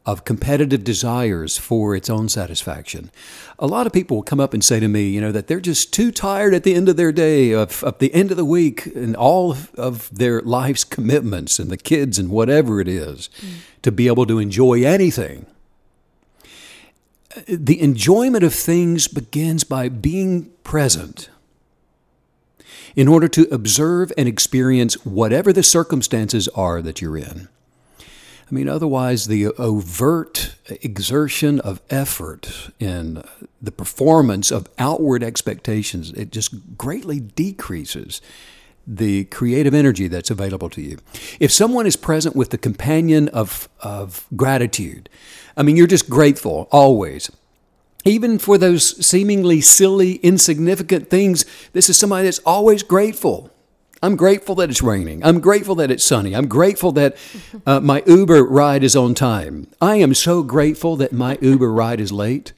of 0.06 0.24
competitive 0.24 0.84
desires 0.84 1.56
for 1.56 1.96
its 1.96 2.10
own 2.10 2.28
satisfaction. 2.28 3.10
A 3.58 3.66
lot 3.66 3.86
of 3.86 3.92
people 3.92 4.18
will 4.18 4.24
come 4.24 4.40
up 4.40 4.52
and 4.52 4.62
say 4.62 4.78
to 4.78 4.88
me, 4.88 5.08
you 5.08 5.20
know, 5.20 5.32
that 5.32 5.46
they're 5.46 5.60
just 5.60 5.94
too 5.94 6.10
tired 6.10 6.52
at 6.52 6.62
the 6.62 6.74
end 6.74 6.90
of 6.90 6.96
their 6.96 7.12
day, 7.12 7.52
of, 7.52 7.82
of 7.82 7.98
the 7.98 8.12
end 8.12 8.30
of 8.30 8.36
the 8.36 8.44
week, 8.44 8.86
and 8.86 9.16
all 9.16 9.52
of, 9.52 9.74
of 9.76 10.14
their 10.14 10.42
life's 10.42 10.84
commitments 10.84 11.58
and 11.58 11.70
the 11.70 11.78
kids 11.78 12.18
and 12.18 12.28
whatever 12.28 12.80
it 12.80 12.88
is 12.88 13.30
mm. 13.40 13.54
to 13.80 13.90
be 13.90 14.06
able 14.06 14.26
to 14.26 14.38
enjoy 14.38 14.84
anything. 14.84 15.46
Uh, 17.34 17.40
the 17.48 17.80
enjoyment 17.80 18.44
of 18.44 18.52
things 18.52 19.08
begins 19.08 19.64
by 19.64 19.88
being 19.88 20.50
present 20.64 21.30
in 22.96 23.08
order 23.08 23.28
to 23.28 23.48
observe 23.52 24.12
and 24.16 24.28
experience 24.28 25.04
whatever 25.04 25.52
the 25.52 25.62
circumstances 25.62 26.48
are 26.48 26.80
that 26.82 27.00
you're 27.00 27.16
in. 27.16 27.48
I 27.98 28.54
mean, 28.54 28.68
otherwise, 28.68 29.26
the 29.26 29.46
overt 29.46 30.54
exertion 30.68 31.60
of 31.60 31.80
effort 31.88 32.70
in 32.78 33.24
the 33.60 33.72
performance 33.72 34.50
of 34.50 34.68
outward 34.78 35.22
expectations, 35.22 36.12
it 36.12 36.30
just 36.30 36.76
greatly 36.76 37.20
decreases 37.20 38.20
the 38.86 39.24
creative 39.24 39.72
energy 39.72 40.08
that's 40.08 40.30
available 40.30 40.68
to 40.68 40.82
you. 40.82 40.98
If 41.40 41.50
someone 41.50 41.86
is 41.86 41.96
present 41.96 42.36
with 42.36 42.50
the 42.50 42.58
companion 42.58 43.28
of, 43.28 43.68
of 43.80 44.26
gratitude, 44.36 45.08
I 45.56 45.62
mean, 45.62 45.76
you're 45.76 45.86
just 45.86 46.10
grateful 46.10 46.68
always. 46.70 47.30
Even 48.04 48.38
for 48.38 48.58
those 48.58 49.04
seemingly 49.04 49.61
silly, 49.61 50.16
insignificant 50.16 51.08
things, 51.08 51.44
this 51.73 51.88
is 51.88 51.99
somebody 51.99 52.25
that's 52.25 52.40
always 52.40 52.82
grateful. 52.82 53.50
I'm 54.02 54.16
grateful 54.16 54.54
that 54.56 54.68
it's 54.68 54.82
raining. 54.82 55.25
I'm 55.25 55.40
grateful 55.40 55.76
that 55.76 55.90
it's 55.90 56.04
sunny. 56.04 56.37
I'm 56.37 56.46
grateful 56.46 56.92
that 56.92 57.16
uh, 57.64 57.80
my 57.80 58.02
Uber 58.06 58.44
ride 58.44 58.84
is 58.84 58.94
on 58.94 59.14
time. 59.14 59.68
I 59.80 59.96
am 59.96 60.12
so 60.12 60.42
grateful 60.42 60.96
that 60.96 61.12
my 61.12 61.38
Uber 61.40 61.73
ride 61.73 62.00
is 62.00 62.12
late. 62.12 62.52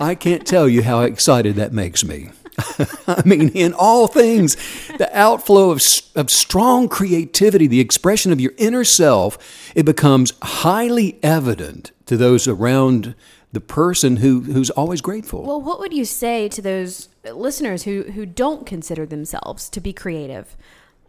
I 0.00 0.14
can't 0.14 0.46
tell 0.46 0.66
you 0.66 0.82
how 0.82 1.02
excited 1.02 1.56
that 1.56 1.74
makes 1.74 2.02
me. 2.02 2.30
I 3.06 3.22
mean, 3.26 3.50
in 3.50 3.74
all 3.74 4.06
things, 4.06 4.56
the 4.96 5.10
outflow 5.12 5.70
of, 5.70 5.82
of 6.16 6.30
strong 6.30 6.88
creativity, 6.88 7.66
the 7.66 7.80
expression 7.80 8.32
of 8.32 8.40
your 8.40 8.52
inner 8.56 8.84
self, 8.84 9.36
it 9.74 9.84
becomes 9.84 10.32
highly 10.42 11.18
evident 11.22 11.90
to 12.06 12.16
those 12.16 12.48
around 12.48 13.14
the 13.52 13.60
person 13.60 14.18
who, 14.18 14.40
who's 14.40 14.70
always 14.70 15.00
grateful. 15.00 15.42
Well, 15.42 15.60
what 15.60 15.80
would 15.80 15.92
you 15.92 16.04
say 16.04 16.48
to 16.50 16.62
those 16.62 17.08
listeners 17.24 17.82
who, 17.82 18.02
who 18.14 18.24
don't 18.24 18.64
consider 18.64 19.06
themselves 19.06 19.68
to 19.70 19.80
be 19.80 19.92
creative? 19.92 20.56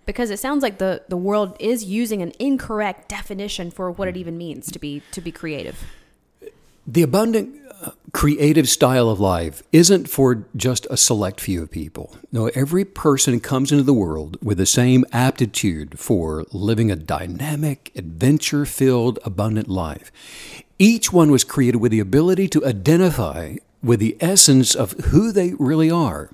Because 0.06 0.32
it 0.32 0.40
sounds 0.40 0.64
like 0.64 0.80
the, 0.80 1.04
the 1.08 1.18
world 1.18 1.56
is 1.60 1.84
using 1.84 2.22
an 2.22 2.34
incorrect 2.40 3.08
definition 3.08 3.70
for 3.70 3.92
what 3.92 4.08
it 4.08 4.18
even 4.18 4.38
means 4.38 4.72
to 4.72 4.80
be 4.80 5.04
to 5.12 5.22
be 5.22 5.32
creative. 5.32 5.84
The 6.88 7.04
abundant 7.04 7.62
uh, 7.82 7.92
creative 8.12 8.68
style 8.68 9.10
of 9.10 9.20
life 9.20 9.62
isn't 9.72 10.10
for 10.10 10.48
just 10.56 10.88
a 10.90 10.98
select 10.98 11.40
few 11.40 11.62
of 11.62 11.70
people. 11.70 12.16
No, 12.32 12.48
every 12.48 12.84
person 12.84 13.40
comes 13.40 13.72
into 13.72 13.84
the 13.84 13.94
world 13.94 14.38
with 14.44 14.58
the 14.58 14.66
same 14.66 15.06
aptitude 15.12 16.00
for 16.00 16.46
living 16.52 16.90
a 16.90 16.96
dynamic, 16.96 17.92
adventure 17.96 18.66
filled, 18.66 19.20
abundant 19.24 19.68
life. 19.68 20.12
Each 20.82 21.14
one 21.14 21.30
was 21.30 21.44
created 21.44 21.78
with 21.78 21.92
the 21.92 22.00
ability 22.00 22.48
to 22.50 22.66
identify 22.66 23.58
with 23.84 24.00
the 24.00 24.18
essence 24.20 24.74
of 24.74 24.94
who 24.94 25.32
they 25.32 25.54
really 25.60 25.92
are. 25.92 26.32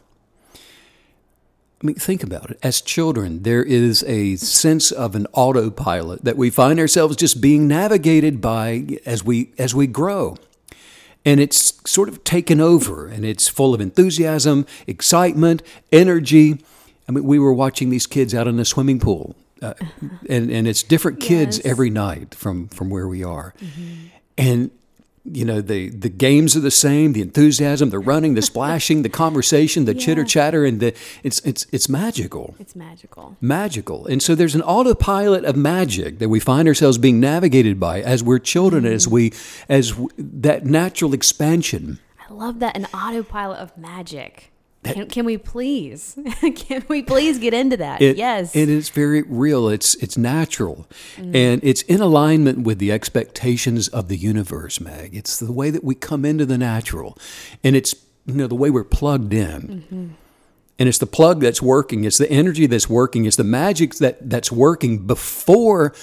I 0.53 1.85
mean, 1.85 1.95
think 1.97 2.23
about 2.23 2.51
it. 2.51 2.59
As 2.63 2.79
children, 2.79 3.43
there 3.43 3.61
is 3.61 4.03
a 4.07 4.37
sense 4.37 4.89
of 4.89 5.15
an 5.15 5.27
autopilot 5.33 6.23
that 6.23 6.37
we 6.37 6.49
find 6.49 6.79
ourselves 6.79 7.17
just 7.17 7.41
being 7.41 7.67
navigated 7.67 8.39
by 8.39 8.97
as 9.05 9.21
we 9.23 9.51
as 9.57 9.75
we 9.75 9.85
grow. 9.85 10.37
And 11.25 11.41
it's 11.41 11.73
sort 11.85 12.07
of 12.07 12.23
taken 12.23 12.61
over 12.61 13.07
and 13.07 13.25
it's 13.25 13.49
full 13.49 13.73
of 13.73 13.81
enthusiasm, 13.81 14.65
excitement, 14.87 15.61
energy. 15.91 16.63
I 17.07 17.11
mean, 17.11 17.25
we 17.25 17.37
were 17.37 17.53
watching 17.53 17.89
these 17.89 18.07
kids 18.07 18.33
out 18.33 18.47
in 18.47 18.55
the 18.55 18.63
swimming 18.65 18.99
pool, 18.99 19.35
uh, 19.61 19.73
and, 20.29 20.49
and 20.49 20.67
it's 20.69 20.83
different 20.83 21.19
kids 21.19 21.57
Yes. 21.57 21.65
every 21.65 21.89
night 21.89 22.33
from, 22.33 22.69
from 22.69 22.89
where 22.89 23.07
we 23.09 23.23
are. 23.25 23.53
And 24.37 24.71
you 25.29 25.43
know 25.43 25.59
the 25.59 25.89
the 25.89 26.07
games 26.09 26.55
are 26.55 26.61
the 26.61 26.71
same 26.71 27.11
the 27.11 27.21
enthusiasm 27.21 27.89
the 27.89 27.99
running 27.99 28.33
the 28.35 28.41
splashing 28.41 29.01
the 29.01 29.09
conversation 29.09 29.83
the 29.83 29.93
Yeah. 29.93 29.99
chitter 29.99 30.23
chatter 30.23 30.63
and 30.63 30.79
the 30.79 30.93
it's 31.21 31.39
it's 31.41 31.67
it's 31.73 31.89
magical 31.89 32.55
It's 32.59 32.77
magical. 32.77 33.35
magical 33.41 34.05
and 34.07 34.23
so 34.23 34.35
there's 34.35 34.55
an 34.55 34.61
autopilot 34.61 35.43
of 35.43 35.57
magic 35.57 36.19
that 36.19 36.29
we 36.29 36.39
find 36.39 36.65
ourselves 36.65 36.97
being 36.97 37.19
navigated 37.19 37.77
by 37.77 37.99
as 38.01 38.23
we're 38.23 38.39
children 38.39 38.85
as 38.85 39.03
mm-hmm. 39.03 39.15
we 39.15 39.33
as 39.67 39.89
w- 39.89 40.07
that 40.17 40.65
natural 40.65 41.13
expansion 41.13 41.99
I 42.29 42.33
love 42.33 42.59
that 42.59 42.75
an 42.77 42.85
autopilot 42.93 43.59
of 43.59 43.77
magic. 43.77 44.51
Can, 44.93 45.07
can 45.07 45.25
we 45.25 45.37
please? 45.37 46.17
can 46.55 46.83
we 46.87 47.01
please 47.03 47.39
get 47.39 47.53
into 47.53 47.77
that? 47.77 48.01
It- 48.01 48.17
yes. 48.17 48.55
And 48.55 48.63
it 48.63 48.69
is 48.69 48.89
very 48.89 49.21
real. 49.23 49.69
It's 49.69 49.95
it's 49.95 50.17
natural, 50.17 50.87
mm. 51.15 51.35
and 51.35 51.61
it's 51.63 51.81
in 51.83 52.01
alignment 52.01 52.59
with 52.59 52.79
the 52.79 52.91
expectations 52.91 53.87
of 53.87 54.07
the 54.07 54.17
universe, 54.17 54.79
Meg. 54.79 55.15
It's 55.15 55.39
the 55.39 55.51
way 55.51 55.69
that 55.69 55.83
we 55.83 55.95
come 55.95 56.25
into 56.25 56.45
the 56.45 56.57
natural, 56.57 57.17
and 57.63 57.75
it's 57.75 57.95
you 58.25 58.35
know 58.35 58.47
the 58.47 58.55
way 58.55 58.69
we're 58.69 58.83
plugged 58.83 59.33
in, 59.33 59.61
mm-hmm. 59.61 60.07
and 60.79 60.89
it's 60.89 60.97
the 60.97 61.07
plug 61.07 61.41
that's 61.41 61.61
working. 61.61 62.03
It's 62.03 62.17
the 62.17 62.29
energy 62.29 62.67
that's 62.67 62.89
working. 62.89 63.25
It's 63.25 63.37
the 63.37 63.43
magic 63.43 63.95
that 63.95 64.29
that's 64.29 64.51
working 64.51 65.05
before 65.05 65.93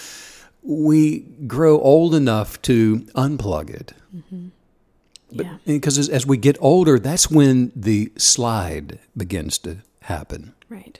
we 0.62 1.20
grow 1.46 1.78
old 1.80 2.14
enough 2.14 2.60
to 2.62 3.00
unplug 3.14 3.70
it. 3.70 3.92
Mm-hmm. 4.14 4.48
Yeah. 5.30 5.56
Because 5.66 5.98
as, 5.98 6.08
as 6.08 6.26
we 6.26 6.36
get 6.36 6.56
older, 6.60 6.98
that's 6.98 7.30
when 7.30 7.72
the 7.74 8.12
slide 8.16 8.98
begins 9.16 9.58
to 9.58 9.78
happen. 10.02 10.54
Right. 10.68 10.98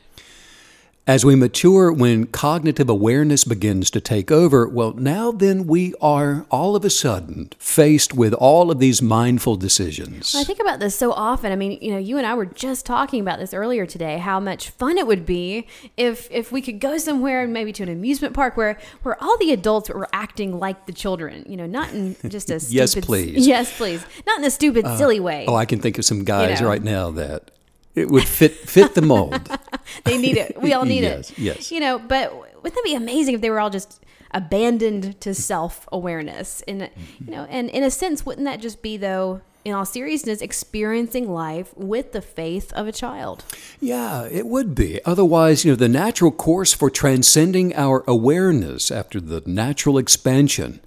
As 1.06 1.22
we 1.22 1.36
mature, 1.36 1.92
when 1.92 2.24
cognitive 2.24 2.88
awareness 2.88 3.44
begins 3.44 3.90
to 3.90 4.00
take 4.00 4.30
over, 4.30 4.66
well, 4.66 4.94
now 4.94 5.30
then 5.32 5.66
we 5.66 5.92
are 6.00 6.46
all 6.50 6.74
of 6.74 6.82
a 6.82 6.88
sudden 6.88 7.50
faced 7.58 8.14
with 8.14 8.32
all 8.32 8.70
of 8.70 8.78
these 8.78 9.02
mindful 9.02 9.56
decisions. 9.56 10.34
I 10.34 10.44
think 10.44 10.60
about 10.60 10.80
this 10.80 10.96
so 10.96 11.12
often. 11.12 11.52
I 11.52 11.56
mean, 11.56 11.78
you 11.82 11.92
know, 11.92 11.98
you 11.98 12.16
and 12.16 12.26
I 12.26 12.32
were 12.32 12.46
just 12.46 12.86
talking 12.86 13.20
about 13.20 13.38
this 13.38 13.52
earlier 13.52 13.84
today. 13.84 14.16
How 14.16 14.40
much 14.40 14.70
fun 14.70 14.96
it 14.96 15.06
would 15.06 15.26
be 15.26 15.66
if 15.98 16.26
if 16.30 16.50
we 16.50 16.62
could 16.62 16.80
go 16.80 16.96
somewhere, 16.96 17.46
maybe 17.46 17.70
to 17.74 17.82
an 17.82 17.90
amusement 17.90 18.32
park, 18.32 18.56
where 18.56 18.78
where 19.02 19.22
all 19.22 19.36
the 19.36 19.52
adults 19.52 19.90
were 19.90 20.08
acting 20.14 20.58
like 20.58 20.86
the 20.86 20.92
children. 20.94 21.44
You 21.46 21.58
know, 21.58 21.66
not 21.66 21.92
in 21.92 22.16
just 22.30 22.48
a 22.48 22.58
stupid, 22.60 22.72
Yes, 22.74 22.94
please. 22.94 23.46
yes, 23.46 23.76
please, 23.76 24.02
not 24.26 24.38
in 24.38 24.44
a 24.46 24.50
stupid, 24.50 24.86
uh, 24.86 24.96
silly 24.96 25.20
way. 25.20 25.44
oh, 25.46 25.54
I 25.54 25.66
can 25.66 25.80
think 25.80 25.98
of 25.98 26.06
some 26.06 26.24
guys 26.24 26.62
know. 26.62 26.66
right 26.66 26.82
now 26.82 27.10
that 27.10 27.50
it 27.94 28.08
would 28.08 28.24
fit 28.26 28.54
fit 28.54 28.94
the 28.94 29.02
mold. 29.02 29.50
they 30.04 30.18
need 30.18 30.36
it. 30.36 30.60
We 30.60 30.72
all 30.72 30.84
need 30.84 31.02
Yes, 31.04 31.30
it. 31.30 31.38
yes. 31.38 31.72
You 31.72 31.80
know, 31.80 31.98
but 31.98 32.34
wouldn't 32.62 32.74
that 32.74 32.84
be 32.84 32.94
amazing 32.94 33.34
if 33.34 33.40
they 33.40 33.50
were 33.50 33.60
all 33.60 33.70
just 33.70 34.00
abandoned 34.32 35.20
to 35.20 35.34
self 35.34 35.88
awareness? 35.92 36.62
And 36.68 36.90
you 37.24 37.30
know, 37.32 37.46
and 37.50 37.70
in 37.70 37.82
a 37.82 37.90
sense, 37.90 38.26
wouldn't 38.26 38.44
that 38.46 38.60
just 38.60 38.82
be 38.82 38.96
though? 38.96 39.40
In 39.64 39.72
all 39.72 39.86
seriousness, 39.86 40.42
experiencing 40.42 41.32
life 41.32 41.74
with 41.74 42.12
the 42.12 42.20
faith 42.20 42.70
of 42.74 42.86
a 42.86 42.92
child. 42.92 43.44
Yeah, 43.80 44.28
it 44.30 44.46
would 44.46 44.74
be. 44.74 45.02
Otherwise, 45.06 45.64
you 45.64 45.72
know, 45.72 45.76
the 45.76 45.88
natural 45.88 46.30
course 46.32 46.74
for 46.74 46.90
transcending 46.90 47.74
our 47.74 48.04
awareness 48.06 48.90
after 48.90 49.22
the 49.22 49.42
natural 49.46 49.96
expansion 49.96 50.80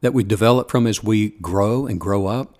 that 0.00 0.14
we 0.14 0.24
develop 0.24 0.70
from 0.70 0.86
as 0.86 1.04
we 1.04 1.28
grow 1.42 1.84
and 1.86 2.00
grow 2.00 2.26
up. 2.26 2.56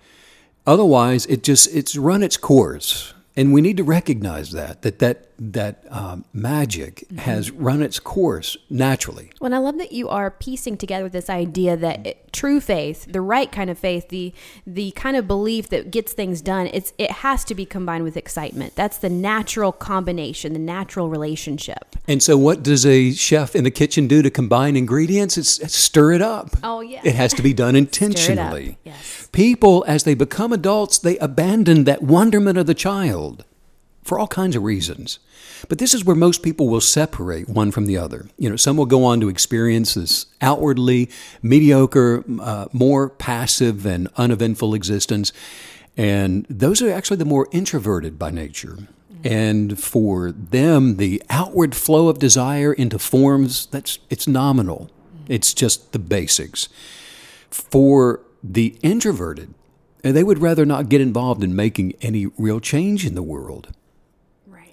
Otherwise, 0.67 1.25
it 1.25 1.41
just 1.41 1.73
it's 1.75 1.95
run 1.95 2.21
its 2.21 2.37
course, 2.37 3.15
and 3.35 3.51
we 3.51 3.61
need 3.61 3.77
to 3.77 3.83
recognize 3.83 4.51
that 4.51 4.83
that 4.83 4.99
that 4.99 5.26
that 5.39 5.83
um, 5.89 6.25
magic 6.33 7.05
has 7.19 7.51
run 7.51 7.81
its 7.81 7.99
course 7.99 8.57
naturally. 8.69 9.31
Well, 9.39 9.47
and 9.47 9.55
I 9.55 9.59
love 9.59 9.77
that 9.77 9.91
you 9.91 10.09
are 10.09 10.31
piecing 10.31 10.77
together 10.77 11.09
this 11.09 11.29
idea 11.29 11.77
that 11.77 12.07
it, 12.07 12.33
true 12.33 12.59
faith, 12.59 13.05
the 13.11 13.21
right 13.21 13.51
kind 13.51 13.69
of 13.69 13.77
faith, 13.77 14.09
the 14.09 14.33
the 14.65 14.91
kind 14.91 15.15
of 15.15 15.27
belief 15.27 15.69
that 15.69 15.91
gets 15.91 16.13
things 16.13 16.41
done, 16.41 16.67
it's 16.73 16.93
it 16.97 17.11
has 17.11 17.43
to 17.45 17.55
be 17.55 17.65
combined 17.65 18.03
with 18.03 18.17
excitement. 18.17 18.75
That's 18.75 18.97
the 18.97 19.09
natural 19.09 19.71
combination, 19.71 20.53
the 20.53 20.59
natural 20.59 21.09
relationship. 21.09 21.95
And 22.07 22.23
so, 22.23 22.37
what 22.37 22.63
does 22.63 22.85
a 22.85 23.11
chef 23.11 23.55
in 23.55 23.63
the 23.63 23.71
kitchen 23.71 24.07
do 24.07 24.21
to 24.21 24.29
combine 24.29 24.75
ingredients? 24.75 25.37
It's, 25.37 25.59
it's 25.59 25.75
stir 25.75 26.13
it 26.13 26.21
up. 26.21 26.51
Oh, 26.63 26.81
yeah. 26.81 27.01
It 27.03 27.15
has 27.15 27.33
to 27.33 27.41
be 27.41 27.53
done 27.53 27.67
Stir 27.73 27.77
it 27.77 27.81
up. 27.81 27.95
intentionally. 27.95 28.77
Yes. 28.83 29.29
People, 29.31 29.83
as 29.87 30.03
they 30.03 30.13
become 30.15 30.51
adults, 30.53 30.97
they 30.97 31.17
abandon 31.19 31.83
that 31.83 32.01
wonderment 32.01 32.57
of 32.57 32.65
the 32.65 32.73
child 32.73 33.43
for 34.03 34.17
all 34.17 34.27
kinds 34.27 34.55
of 34.55 34.63
reasons. 34.63 35.19
But 35.69 35.79
this 35.79 35.93
is 35.93 36.05
where 36.05 36.15
most 36.15 36.43
people 36.43 36.67
will 36.67 36.81
separate 36.81 37.49
one 37.49 37.71
from 37.71 37.85
the 37.85 37.97
other. 37.97 38.27
You 38.37 38.49
know, 38.49 38.55
some 38.55 38.77
will 38.77 38.85
go 38.85 39.03
on 39.03 39.19
to 39.21 39.29
experience 39.29 39.93
this 39.93 40.25
outwardly 40.41 41.09
mediocre, 41.41 42.23
uh, 42.39 42.67
more 42.73 43.09
passive 43.09 43.85
and 43.85 44.07
uneventful 44.17 44.73
existence. 44.73 45.33
And 45.95 46.45
those 46.49 46.81
are 46.81 46.91
actually 46.91 47.17
the 47.17 47.25
more 47.25 47.47
introverted 47.51 48.19
by 48.19 48.31
nature. 48.31 48.77
And 49.23 49.79
for 49.79 50.31
them, 50.31 50.97
the 50.97 51.21
outward 51.29 51.75
flow 51.75 52.07
of 52.07 52.19
desire 52.19 52.71
into 52.71 52.99
forms, 52.99 53.65
that's 53.67 53.99
it's 54.09 54.27
nominal. 54.27 54.89
It's 55.27 55.53
just 55.53 55.91
the 55.91 55.99
basics. 55.99 56.69
For 57.49 58.21
the 58.43 58.77
introverted, 58.81 59.53
they 60.01 60.23
would 60.23 60.39
rather 60.39 60.65
not 60.65 60.89
get 60.89 61.01
involved 61.01 61.43
in 61.43 61.55
making 61.55 61.93
any 62.01 62.27
real 62.37 62.59
change 62.59 63.05
in 63.05 63.15
the 63.15 63.23
world. 63.23 63.73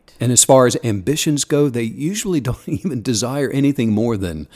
Right. 0.06 0.16
And 0.20 0.32
as 0.32 0.44
far 0.44 0.66
as 0.66 0.76
ambitions 0.84 1.44
go, 1.44 1.68
they 1.68 1.82
usually 1.82 2.40
don't 2.48 2.68
even 2.68 3.02
desire 3.02 3.50
anything 3.50 3.92
more 3.92 4.16
than 4.16 4.48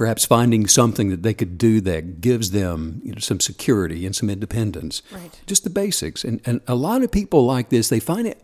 perhaps 0.00 0.24
finding 0.24 0.66
something 0.66 1.10
that 1.10 1.22
they 1.22 1.34
could 1.34 1.58
do 1.58 1.78
that 1.78 2.22
gives 2.22 2.52
them 2.52 3.02
you 3.04 3.12
know, 3.12 3.18
some 3.18 3.38
security 3.38 4.06
and 4.06 4.16
some 4.16 4.30
independence. 4.30 5.02
Right. 5.12 5.38
Just 5.46 5.62
the 5.62 5.68
basics. 5.68 6.24
And, 6.24 6.40
and 6.46 6.62
a 6.66 6.74
lot 6.74 7.02
of 7.02 7.12
people 7.12 7.44
like 7.44 7.68
this, 7.68 7.90
they 7.90 8.00
find 8.00 8.26
it 8.26 8.40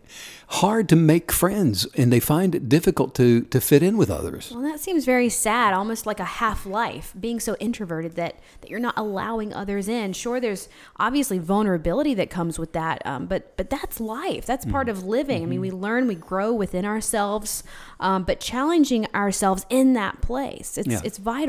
hard 0.49 0.87
to 0.87 0.95
make 0.95 1.31
friends 1.31 1.87
and 1.97 2.13
they 2.13 2.19
find 2.19 2.53
it 2.53 2.69
difficult 2.69 3.15
to, 3.15 3.41
to 3.41 3.59
fit 3.59 3.81
in 3.81 3.97
with 3.97 4.09
others. 4.11 4.51
Well, 4.51 4.61
that 4.61 4.79
seems 4.79 5.03
very 5.03 5.29
sad, 5.29 5.73
almost 5.73 6.05
like 6.05 6.19
a 6.19 6.31
half 6.43 6.65
life, 6.67 7.13
being 7.19 7.39
so 7.39 7.57
introverted 7.59 8.15
that, 8.17 8.35
that 8.61 8.69
you're 8.69 8.79
not 8.79 8.93
allowing 8.95 9.51
others 9.51 9.89
in. 9.89 10.13
Sure, 10.13 10.39
there's 10.39 10.69
obviously 10.97 11.39
vulnerability 11.39 12.13
that 12.13 12.29
comes 12.29 12.59
with 12.59 12.73
that, 12.73 13.03
um, 13.05 13.25
but 13.25 13.57
but 13.57 13.69
that's 13.69 13.99
life. 13.99 14.45
That's 14.45 14.65
part 14.65 14.87
of 14.89 15.03
living. 15.03 15.41
I 15.43 15.45
mean, 15.47 15.59
we 15.59 15.71
learn, 15.71 16.07
we 16.07 16.15
grow 16.15 16.53
within 16.53 16.85
ourselves, 16.85 17.63
um, 17.99 18.23
but 18.23 18.39
challenging 18.39 19.07
ourselves 19.13 19.65
in 19.69 19.93
that 19.93 20.21
place, 20.21 20.77
it's 20.77 20.87
Yeah. 20.87 21.01
it's 21.03 21.17
vital. 21.17 21.46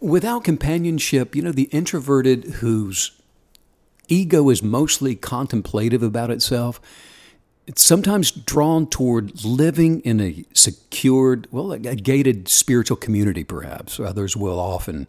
Without 0.00 0.44
companionship, 0.44 1.34
you 1.34 1.42
know, 1.42 1.52
the 1.52 1.64
introverted 1.64 2.44
whose 2.44 3.12
ego 4.08 4.48
is 4.50 4.62
mostly 4.62 5.14
contemplative 5.14 6.02
about 6.02 6.30
itself, 6.30 6.80
it's 7.66 7.82
sometimes 7.82 8.30
drawn 8.30 8.86
toward 8.86 9.44
living 9.44 10.00
in 10.00 10.20
a 10.20 10.44
secured, 10.54 11.46
well, 11.50 11.72
a 11.72 11.78
gated 11.78 12.48
spiritual 12.48 12.96
community, 12.96 13.44
perhaps. 13.44 14.00
Others 14.00 14.36
will 14.36 14.58
often. 14.58 15.08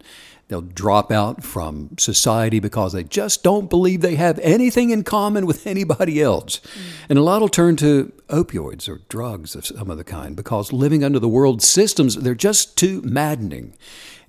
They'll 0.50 0.62
drop 0.62 1.12
out 1.12 1.44
from 1.44 1.90
society 1.96 2.58
because 2.58 2.92
they 2.92 3.04
just 3.04 3.44
don't 3.44 3.70
believe 3.70 4.00
they 4.00 4.16
have 4.16 4.40
anything 4.40 4.90
in 4.90 5.04
common 5.04 5.46
with 5.46 5.64
anybody 5.64 6.20
else. 6.20 6.60
And 7.08 7.16
a 7.16 7.22
lot 7.22 7.40
will 7.40 7.48
turn 7.48 7.76
to 7.76 8.12
opioids 8.28 8.88
or 8.88 9.00
drugs 9.08 9.54
of 9.54 9.64
some 9.64 9.92
other 9.92 10.02
kind 10.02 10.34
because 10.34 10.72
living 10.72 11.04
under 11.04 11.20
the 11.20 11.28
world 11.28 11.62
systems, 11.62 12.16
they're 12.16 12.34
just 12.34 12.76
too 12.76 13.00
maddening. 13.02 13.74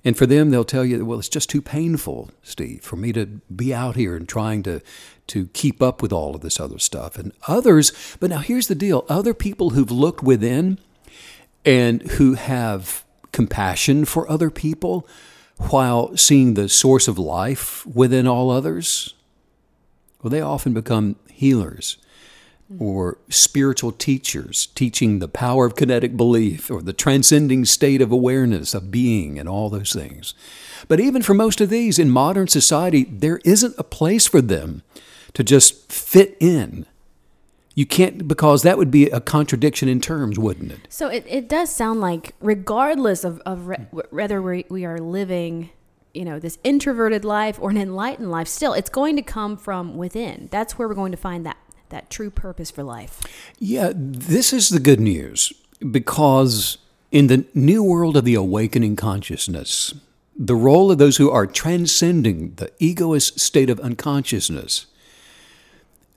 And 0.04 0.16
for 0.16 0.24
them, 0.24 0.50
they'll 0.50 0.62
tell 0.62 0.84
you, 0.84 1.04
well, 1.04 1.18
it's 1.18 1.28
just 1.28 1.50
too 1.50 1.60
painful, 1.60 2.30
Steve, 2.44 2.82
for 2.82 2.94
me 2.94 3.12
to 3.14 3.26
be 3.26 3.74
out 3.74 3.96
here 3.96 4.14
and 4.14 4.28
trying 4.28 4.62
to, 4.62 4.80
to 5.26 5.46
keep 5.48 5.82
up 5.82 6.02
with 6.02 6.12
all 6.12 6.36
of 6.36 6.40
this 6.40 6.60
other 6.60 6.78
stuff. 6.78 7.18
And 7.18 7.32
others, 7.48 7.92
but 8.20 8.30
now 8.30 8.38
here's 8.38 8.68
the 8.68 8.76
deal 8.76 9.04
other 9.08 9.34
people 9.34 9.70
who've 9.70 9.90
looked 9.90 10.22
within 10.22 10.78
and 11.64 12.02
who 12.12 12.34
have 12.34 13.04
compassion 13.32 14.04
for 14.04 14.30
other 14.30 14.50
people 14.50 15.04
while 15.70 16.16
seeing 16.16 16.54
the 16.54 16.68
source 16.68 17.08
of 17.08 17.18
life 17.18 17.86
within 17.86 18.26
all 18.26 18.50
others, 18.50 19.14
well, 20.22 20.30
they 20.30 20.40
often 20.40 20.72
become 20.72 21.16
healers 21.30 21.96
or 22.78 23.18
spiritual 23.28 23.92
teachers 23.92 24.66
teaching 24.74 25.18
the 25.18 25.28
power 25.28 25.66
of 25.66 25.76
kinetic 25.76 26.16
belief 26.16 26.70
or 26.70 26.80
the 26.80 26.92
transcending 26.92 27.64
state 27.64 28.00
of 28.00 28.12
awareness 28.12 28.74
of 28.74 28.90
being 28.90 29.38
and 29.38 29.48
all 29.48 29.68
those 29.68 29.92
things. 29.92 30.34
But 30.88 31.00
even 31.00 31.22
for 31.22 31.34
most 31.34 31.60
of 31.60 31.68
these 31.68 31.98
in 31.98 32.10
modern 32.10 32.48
society, 32.48 33.04
there 33.04 33.40
isn't 33.44 33.74
a 33.78 33.84
place 33.84 34.26
for 34.26 34.40
them 34.40 34.82
to 35.34 35.44
just 35.44 35.92
fit 35.92 36.36
in. 36.40 36.86
You 37.74 37.86
can't, 37.86 38.28
because 38.28 38.62
that 38.62 38.76
would 38.76 38.90
be 38.90 39.06
a 39.06 39.20
contradiction 39.20 39.88
in 39.88 40.00
terms, 40.00 40.38
wouldn't 40.38 40.72
it? 40.72 40.80
So 40.90 41.08
it, 41.08 41.24
it 41.26 41.48
does 41.48 41.74
sound 41.74 42.00
like, 42.00 42.34
regardless 42.40 43.24
of, 43.24 43.40
of 43.46 43.66
re- 43.68 43.86
whether 44.10 44.42
we, 44.42 44.66
we 44.68 44.84
are 44.84 44.98
living, 44.98 45.70
you 46.12 46.24
know, 46.24 46.38
this 46.38 46.58
introverted 46.64 47.24
life 47.24 47.58
or 47.60 47.70
an 47.70 47.78
enlightened 47.78 48.30
life, 48.30 48.48
still, 48.48 48.74
it's 48.74 48.90
going 48.90 49.16
to 49.16 49.22
come 49.22 49.56
from 49.56 49.96
within. 49.96 50.48
That's 50.50 50.78
where 50.78 50.86
we're 50.86 50.94
going 50.94 51.12
to 51.12 51.18
find 51.18 51.46
that, 51.46 51.56
that 51.88 52.10
true 52.10 52.30
purpose 52.30 52.70
for 52.70 52.82
life. 52.82 53.20
Yeah, 53.58 53.92
this 53.94 54.52
is 54.52 54.68
the 54.68 54.80
good 54.80 55.00
news 55.00 55.52
because 55.90 56.76
in 57.10 57.28
the 57.28 57.46
new 57.54 57.82
world 57.82 58.16
of 58.16 58.24
the 58.24 58.34
awakening 58.34 58.96
consciousness, 58.96 59.94
the 60.36 60.54
role 60.54 60.90
of 60.90 60.98
those 60.98 61.16
who 61.18 61.30
are 61.30 61.46
transcending 61.46 62.54
the 62.56 62.70
egoist 62.78 63.40
state 63.40 63.70
of 63.70 63.80
unconsciousness 63.80 64.86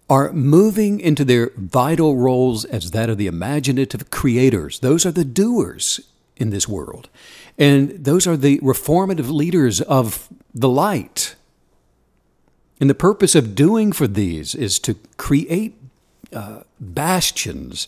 are 0.09 0.31
moving 0.31 0.99
into 0.99 1.25
their 1.25 1.51
vital 1.55 2.15
roles 2.15 2.63
as 2.65 2.91
that 2.91 3.09
of 3.09 3.17
the 3.17 3.27
imaginative 3.27 4.11
creators. 4.11 4.79
Those 4.79 5.05
are 5.05 5.11
the 5.11 5.25
doers 5.25 5.99
in 6.35 6.51
this 6.51 6.67
world. 6.67 7.09
And 7.57 7.91
those 8.03 8.27
are 8.27 8.37
the 8.37 8.59
reformative 8.59 9.29
leaders 9.29 9.81
of 9.81 10.27
the 10.53 10.69
light. 10.69 11.35
And 12.79 12.89
the 12.89 12.95
purpose 12.95 13.35
of 13.35 13.55
doing 13.55 13.91
for 13.91 14.07
these 14.07 14.53
is 14.53 14.79
to 14.79 14.95
create 15.17 15.75
uh, 16.33 16.63
bastions 16.79 17.87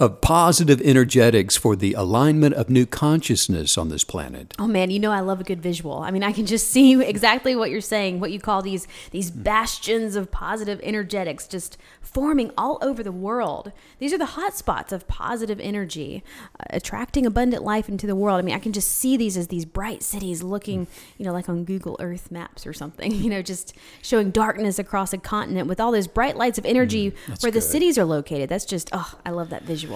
of 0.00 0.22
positive 0.22 0.80
energetics 0.80 1.58
for 1.58 1.76
the 1.76 1.92
alignment 1.92 2.54
of 2.54 2.70
new 2.70 2.86
consciousness 2.86 3.76
on 3.76 3.90
this 3.90 4.02
planet. 4.02 4.54
Oh 4.58 4.66
man, 4.66 4.90
you 4.90 4.98
know 4.98 5.12
I 5.12 5.20
love 5.20 5.42
a 5.42 5.44
good 5.44 5.60
visual. 5.60 5.98
I 5.98 6.10
mean, 6.10 6.22
I 6.22 6.32
can 6.32 6.46
just 6.46 6.68
see 6.72 7.00
exactly 7.04 7.54
what 7.54 7.70
you're 7.70 7.82
saying, 7.82 8.18
what 8.18 8.32
you 8.32 8.40
call 8.40 8.62
these 8.62 8.88
these 9.10 9.28
hmm. 9.28 9.42
bastions 9.42 10.16
of 10.16 10.30
positive 10.30 10.80
energetics 10.82 11.46
just 11.46 11.76
forming 12.00 12.50
all 12.56 12.78
over 12.80 13.02
the 13.02 13.12
world. 13.12 13.72
These 13.98 14.14
are 14.14 14.18
the 14.18 14.24
hot 14.24 14.56
spots 14.56 14.90
of 14.90 15.06
positive 15.06 15.60
energy, 15.60 16.24
uh, 16.58 16.64
attracting 16.70 17.26
abundant 17.26 17.62
life 17.62 17.86
into 17.86 18.06
the 18.06 18.16
world. 18.16 18.38
I 18.38 18.42
mean, 18.42 18.54
I 18.54 18.58
can 18.58 18.72
just 18.72 18.88
see 18.88 19.18
these 19.18 19.36
as 19.36 19.48
these 19.48 19.66
bright 19.66 20.02
cities 20.02 20.42
looking, 20.42 20.86
hmm. 20.86 20.92
you 21.18 21.26
know, 21.26 21.32
like 21.32 21.50
on 21.50 21.64
Google 21.64 21.98
Earth 22.00 22.30
maps 22.30 22.66
or 22.66 22.72
something, 22.72 23.12
you 23.14 23.28
know, 23.28 23.42
just 23.42 23.74
showing 24.00 24.30
darkness 24.30 24.78
across 24.78 25.12
a 25.12 25.18
continent 25.18 25.68
with 25.68 25.78
all 25.78 25.92
those 25.92 26.06
bright 26.06 26.38
lights 26.38 26.56
of 26.56 26.64
energy 26.64 27.10
hmm, 27.10 27.34
where 27.40 27.52
the 27.52 27.60
cities 27.60 27.98
are 27.98 28.06
located. 28.06 28.48
That's 28.48 28.64
just, 28.64 28.88
oh, 28.94 29.18
I 29.26 29.30
love 29.30 29.50
that 29.50 29.64
visual. 29.64 29.89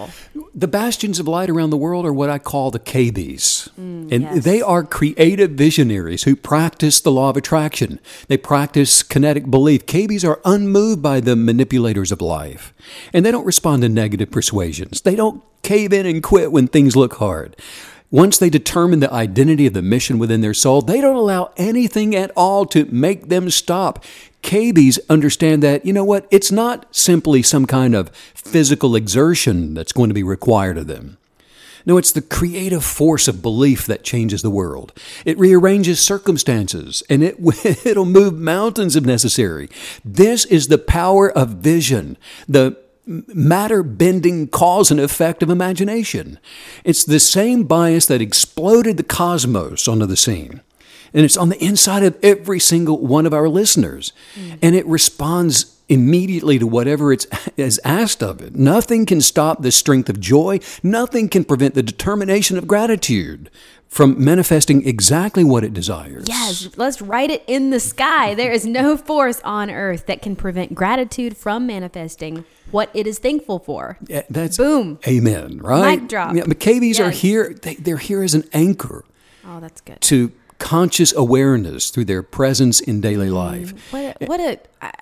The 0.54 0.68
bastions 0.68 1.18
of 1.18 1.28
light 1.28 1.50
around 1.50 1.70
the 1.70 1.76
world 1.76 2.06
are 2.06 2.12
what 2.12 2.30
I 2.30 2.38
call 2.38 2.70
the 2.70 2.78
KBs. 2.78 3.70
Mm, 3.78 4.12
and 4.12 4.22
yes. 4.22 4.44
they 4.44 4.60
are 4.60 4.82
creative 4.82 5.52
visionaries 5.52 6.24
who 6.24 6.36
practice 6.36 7.00
the 7.00 7.12
law 7.12 7.30
of 7.30 7.36
attraction. 7.36 8.00
They 8.28 8.36
practice 8.36 9.02
kinetic 9.02 9.50
belief. 9.50 9.86
KBs 9.86 10.28
are 10.28 10.40
unmoved 10.44 11.02
by 11.02 11.20
the 11.20 11.36
manipulators 11.36 12.12
of 12.12 12.20
life. 12.20 12.74
And 13.12 13.24
they 13.24 13.30
don't 13.30 13.46
respond 13.46 13.82
to 13.82 13.88
negative 13.88 14.30
persuasions. 14.30 15.00
They 15.00 15.16
don't 15.16 15.42
cave 15.62 15.92
in 15.92 16.06
and 16.06 16.22
quit 16.22 16.52
when 16.52 16.68
things 16.68 16.96
look 16.96 17.14
hard. 17.14 17.56
Once 18.10 18.38
they 18.38 18.48
determine 18.48 19.00
the 19.00 19.12
identity 19.12 19.66
of 19.66 19.72
the 19.72 19.82
mission 19.82 20.20
within 20.20 20.40
their 20.40 20.54
soul, 20.54 20.80
they 20.80 21.00
don't 21.00 21.16
allow 21.16 21.50
anything 21.56 22.14
at 22.14 22.30
all 22.36 22.64
to 22.64 22.84
make 22.84 23.28
them 23.28 23.50
stop. 23.50 24.04
KBs 24.44 24.98
understand 25.08 25.62
that, 25.62 25.86
you 25.86 25.92
know 25.92 26.04
what, 26.04 26.28
it's 26.30 26.52
not 26.52 26.94
simply 26.94 27.42
some 27.42 27.66
kind 27.66 27.94
of 27.94 28.14
physical 28.34 28.94
exertion 28.94 29.72
that's 29.72 29.92
going 29.92 30.10
to 30.10 30.14
be 30.14 30.22
required 30.22 30.76
of 30.76 30.86
them. 30.86 31.16
No, 31.86 31.98
it's 31.98 32.12
the 32.12 32.22
creative 32.22 32.84
force 32.84 33.26
of 33.26 33.42
belief 33.42 33.86
that 33.86 34.04
changes 34.04 34.42
the 34.42 34.50
world. 34.50 34.92
It 35.24 35.38
rearranges 35.38 36.00
circumstances 36.00 37.02
and 37.08 37.24
it, 37.24 37.36
it'll 37.86 38.04
move 38.04 38.34
mountains 38.34 38.96
if 38.96 39.04
necessary. 39.04 39.68
This 40.04 40.44
is 40.44 40.68
the 40.68 40.78
power 40.78 41.30
of 41.30 41.50
vision, 41.50 42.16
the 42.46 42.76
matter 43.06 43.82
bending 43.82 44.48
cause 44.48 44.90
and 44.90 45.00
effect 45.00 45.42
of 45.42 45.50
imagination. 45.50 46.38
It's 46.84 47.04
the 47.04 47.20
same 47.20 47.64
bias 47.64 48.06
that 48.06 48.22
exploded 48.22 48.96
the 48.96 49.02
cosmos 49.02 49.88
onto 49.88 50.06
the 50.06 50.16
scene. 50.16 50.62
And 51.14 51.24
it's 51.24 51.36
on 51.36 51.48
the 51.48 51.64
inside 51.64 52.02
of 52.02 52.18
every 52.22 52.58
single 52.58 52.98
one 52.98 53.24
of 53.24 53.32
our 53.32 53.48
listeners. 53.48 54.12
And 54.60 54.74
it 54.74 54.84
responds 54.86 55.70
immediately 55.88 56.58
to 56.58 56.66
whatever 56.66 57.12
it's 57.12 57.26
is 57.56 57.80
asked 57.84 58.22
of 58.22 58.40
it. 58.42 58.54
Nothing 58.56 59.06
can 59.06 59.20
stop 59.20 59.62
the 59.62 59.70
strength 59.70 60.08
of 60.08 60.18
joy. 60.18 60.58
Nothing 60.82 61.28
can 61.28 61.44
prevent 61.44 61.74
the 61.74 61.82
determination 61.82 62.58
of 62.58 62.66
gratitude 62.66 63.50
from 63.86 64.22
manifesting 64.24 64.84
exactly 64.88 65.44
what 65.44 65.62
it 65.62 65.72
desires. 65.72 66.24
Yes, 66.26 66.68
let's 66.76 67.00
write 67.00 67.30
it 67.30 67.44
in 67.46 67.70
the 67.70 67.78
sky. 67.78 68.34
There 68.34 68.50
is 68.50 68.66
no 68.66 68.96
force 68.96 69.40
on 69.44 69.70
earth 69.70 70.06
that 70.06 70.20
can 70.20 70.34
prevent 70.34 70.74
gratitude 70.74 71.36
from 71.36 71.64
manifesting 71.64 72.44
what 72.72 72.90
it 72.92 73.06
is 73.06 73.20
thankful 73.20 73.60
for. 73.60 73.98
Eh, 74.10 74.22
That's 74.28 74.56
Boom. 74.56 74.98
Amen. 75.06 75.58
Right. 75.58 76.00
Mic 76.00 76.08
drop. 76.08 76.34
Yeah, 76.34 76.42
McCabe's 76.42 76.98
are 76.98 77.10
here. 77.10 77.54
They, 77.54 77.76
they're 77.76 77.98
here 77.98 78.24
as 78.24 78.34
an 78.34 78.42
anchor 78.52 79.04
Oh, 79.46 79.60
that's 79.60 79.80
good. 79.80 80.00
to 80.00 80.32
conscious 80.58 81.12
awareness 81.14 81.90
through 81.90 82.04
their 82.06 82.22
presence 82.22 82.80
in 82.80 83.00
daily 83.00 83.28
Mm. 83.28 83.34
life. 83.34 83.92
What 83.92 84.16
a, 84.20 84.26
what 84.26 84.40
a 84.40 84.58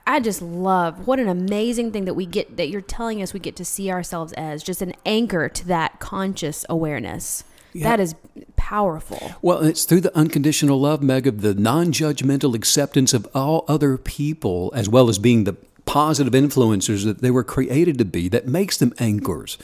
I- 0.07 0.21
just 0.21 0.43
love 0.43 1.07
what 1.07 1.19
an 1.19 1.29
amazing 1.29 1.93
thing 1.93 2.05
that 2.05 2.15
we 2.15 2.27
get 2.27 2.57
that 2.57 2.69
you're 2.69 2.81
telling 2.81 3.23
us 3.23 3.33
we 3.33 3.41
get 3.41 3.57
to 3.57 3.65
see 3.65 3.91
ourselves 3.91 4.33
as 4.35 4.63
just 4.63 4.83
an 4.83 4.95
anchor 5.07 5.49
to 5.49 5.67
that 5.69 6.01
conscious 6.01 6.65
awareness. 6.69 7.45
That 7.75 8.01
is 8.01 8.15
powerful. 8.57 9.33
Well, 9.41 9.61
it's 9.63 9.85
through 9.85 10.03
the 10.03 10.15
unconditional 10.17 10.79
love, 10.81 11.03
Meg, 11.03 11.27
of 11.27 11.41
the 11.41 11.55
non 11.55 11.93
judgmental 11.93 12.55
acceptance 12.55 13.15
of 13.15 13.27
all 13.35 13.65
other 13.67 13.97
people, 13.97 14.71
as 14.75 14.89
well 14.91 15.09
as 15.09 15.19
being 15.19 15.45
the 15.45 15.57
positive 15.87 16.33
influencers 16.35 17.05
that 17.05 17.23
they 17.23 17.31
were 17.31 17.43
created 17.45 17.97
to 17.99 18.05
be, 18.05 18.29
that 18.29 18.47
makes 18.47 18.77
them 18.77 18.93
anchors. 18.99 19.57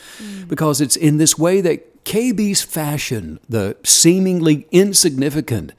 Because 0.49 0.81
it's 0.81 0.97
in 0.97 1.19
this 1.19 1.39
way 1.39 1.61
that 1.61 1.98
KBs 2.05 2.65
fashion 2.65 3.39
the 3.49 3.77
seemingly 3.85 4.67
insignificant 4.71 5.73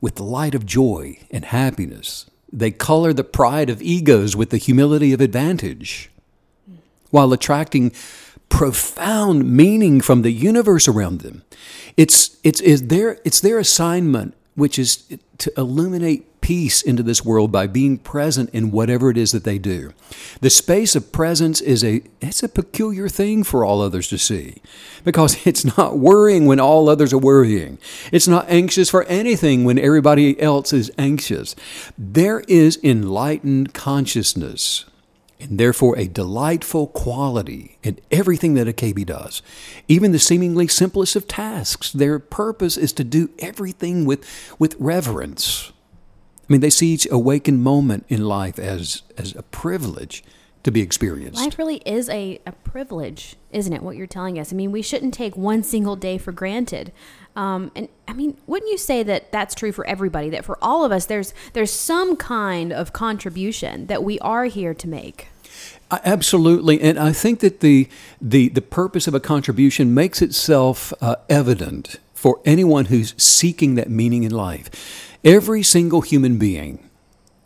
with 0.00 0.16
the 0.16 0.22
light 0.22 0.54
of 0.54 0.66
joy 0.66 1.18
and 1.30 1.44
happiness. 1.44 2.26
They 2.52 2.70
color 2.70 3.12
the 3.12 3.24
pride 3.24 3.68
of 3.70 3.82
egos 3.82 4.34
with 4.34 4.50
the 4.50 4.56
humility 4.56 5.12
of 5.12 5.20
advantage 5.20 6.10
while 7.10 7.32
attracting 7.32 7.92
profound 8.48 9.50
meaning 9.50 10.00
from 10.00 10.22
the 10.22 10.32
universe 10.32 10.88
around 10.88 11.20
them. 11.20 11.42
It's, 11.96 12.38
it's, 12.42 12.60
their, 12.80 13.18
it's 13.24 13.40
their 13.40 13.58
assignment 13.58 14.34
which 14.54 14.78
is 14.78 15.04
to 15.38 15.52
illuminate 15.56 16.37
peace 16.48 16.80
into 16.80 17.02
this 17.02 17.22
world 17.22 17.52
by 17.52 17.66
being 17.66 17.98
present 17.98 18.48
in 18.54 18.70
whatever 18.70 19.10
it 19.10 19.18
is 19.18 19.32
that 19.32 19.44
they 19.44 19.58
do. 19.58 19.92
The 20.40 20.48
space 20.48 20.96
of 20.96 21.12
presence 21.12 21.60
is 21.60 21.84
a 21.84 22.00
it's 22.22 22.42
a 22.42 22.48
peculiar 22.48 23.06
thing 23.10 23.44
for 23.44 23.66
all 23.66 23.82
others 23.82 24.08
to 24.08 24.16
see 24.16 24.62
because 25.04 25.36
it's 25.46 25.76
not 25.76 25.98
worrying 25.98 26.46
when 26.46 26.58
all 26.58 26.88
others 26.88 27.12
are 27.12 27.18
worrying. 27.18 27.76
It's 28.12 28.26
not 28.26 28.48
anxious 28.48 28.88
for 28.88 29.04
anything 29.04 29.64
when 29.64 29.78
everybody 29.78 30.40
else 30.40 30.72
is 30.72 30.90
anxious. 30.96 31.54
There 31.98 32.40
is 32.48 32.80
enlightened 32.82 33.74
consciousness 33.74 34.86
and 35.38 35.60
therefore 35.60 35.98
a 35.98 36.08
delightful 36.08 36.86
quality 36.86 37.76
in 37.82 38.00
everything 38.10 38.54
that 38.54 38.66
a 38.66 38.72
KB 38.72 39.04
does. 39.04 39.42
Even 39.86 40.12
the 40.12 40.18
seemingly 40.18 40.66
simplest 40.66 41.14
of 41.14 41.28
tasks, 41.28 41.92
their 41.92 42.18
purpose 42.18 42.78
is 42.78 42.94
to 42.94 43.04
do 43.04 43.28
everything 43.38 44.06
with, 44.06 44.24
with 44.58 44.74
reverence. 44.78 45.72
I 46.48 46.52
mean, 46.52 46.60
they 46.60 46.70
see 46.70 46.94
each 46.94 47.06
awakened 47.10 47.62
moment 47.62 48.06
in 48.08 48.24
life 48.24 48.58
as, 48.58 49.02
as 49.18 49.34
a 49.36 49.42
privilege 49.42 50.24
to 50.62 50.70
be 50.70 50.80
experienced. 50.80 51.40
Life 51.40 51.58
really 51.58 51.82
is 51.84 52.08
a, 52.08 52.40
a 52.46 52.52
privilege, 52.52 53.36
isn't 53.52 53.72
it? 53.72 53.82
What 53.82 53.96
you're 53.96 54.06
telling 54.06 54.38
us. 54.38 54.52
I 54.52 54.56
mean, 54.56 54.72
we 54.72 54.82
shouldn't 54.82 55.14
take 55.14 55.36
one 55.36 55.62
single 55.62 55.94
day 55.94 56.18
for 56.18 56.32
granted. 56.32 56.92
Um, 57.36 57.70
and 57.76 57.88
I 58.08 58.14
mean, 58.14 58.36
wouldn't 58.46 58.70
you 58.70 58.78
say 58.78 59.02
that 59.02 59.30
that's 59.30 59.54
true 59.54 59.72
for 59.72 59.86
everybody? 59.86 60.30
That 60.30 60.44
for 60.44 60.58
all 60.60 60.84
of 60.84 60.90
us, 60.90 61.06
there's 61.06 61.32
there's 61.52 61.70
some 61.70 62.16
kind 62.16 62.72
of 62.72 62.92
contribution 62.92 63.86
that 63.86 64.02
we 64.02 64.18
are 64.20 64.46
here 64.46 64.74
to 64.74 64.88
make. 64.88 65.28
Absolutely, 65.90 66.80
and 66.80 66.98
I 66.98 67.12
think 67.12 67.40
that 67.40 67.60
the 67.60 67.88
the 68.20 68.48
the 68.48 68.60
purpose 68.60 69.06
of 69.06 69.14
a 69.14 69.20
contribution 69.20 69.94
makes 69.94 70.20
itself 70.20 70.92
uh, 71.00 71.16
evident 71.28 72.00
for 72.12 72.40
anyone 72.44 72.86
who's 72.86 73.14
seeking 73.16 73.76
that 73.76 73.88
meaning 73.88 74.24
in 74.24 74.32
life. 74.32 75.07
Every 75.24 75.62
single 75.62 76.00
human 76.00 76.38
being, 76.38 76.88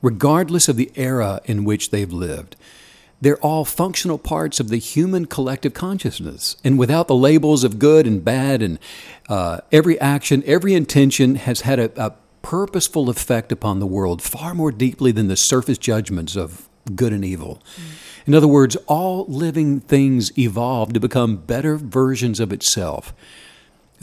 regardless 0.02 0.68
of 0.68 0.76
the 0.76 0.90
era 0.94 1.40
in 1.44 1.64
which 1.64 1.90
they've 1.90 2.12
lived, 2.12 2.54
they're 3.22 3.38
all 3.38 3.64
functional 3.64 4.18
parts 4.18 4.60
of 4.60 4.68
the 4.68 4.78
human 4.78 5.26
collective 5.26 5.72
consciousness. 5.72 6.56
And 6.64 6.78
without 6.78 7.08
the 7.08 7.14
labels 7.14 7.64
of 7.64 7.78
good 7.78 8.06
and 8.06 8.22
bad, 8.24 8.62
and 8.62 8.78
uh, 9.28 9.60
every 9.70 9.98
action, 10.00 10.42
every 10.44 10.74
intention 10.74 11.36
has 11.36 11.62
had 11.62 11.78
a, 11.78 12.04
a 12.04 12.14
purposeful 12.42 13.08
effect 13.08 13.52
upon 13.52 13.78
the 13.78 13.86
world 13.86 14.20
far 14.20 14.54
more 14.54 14.72
deeply 14.72 15.12
than 15.12 15.28
the 15.28 15.36
surface 15.36 15.78
judgments 15.78 16.36
of 16.36 16.68
good 16.96 17.12
and 17.12 17.24
evil. 17.24 17.62
Mm. 17.76 17.82
In 18.26 18.34
other 18.34 18.48
words, 18.48 18.76
all 18.86 19.24
living 19.26 19.80
things 19.80 20.36
evolve 20.36 20.92
to 20.92 21.00
become 21.00 21.36
better 21.36 21.76
versions 21.76 22.40
of 22.40 22.52
itself 22.52 23.14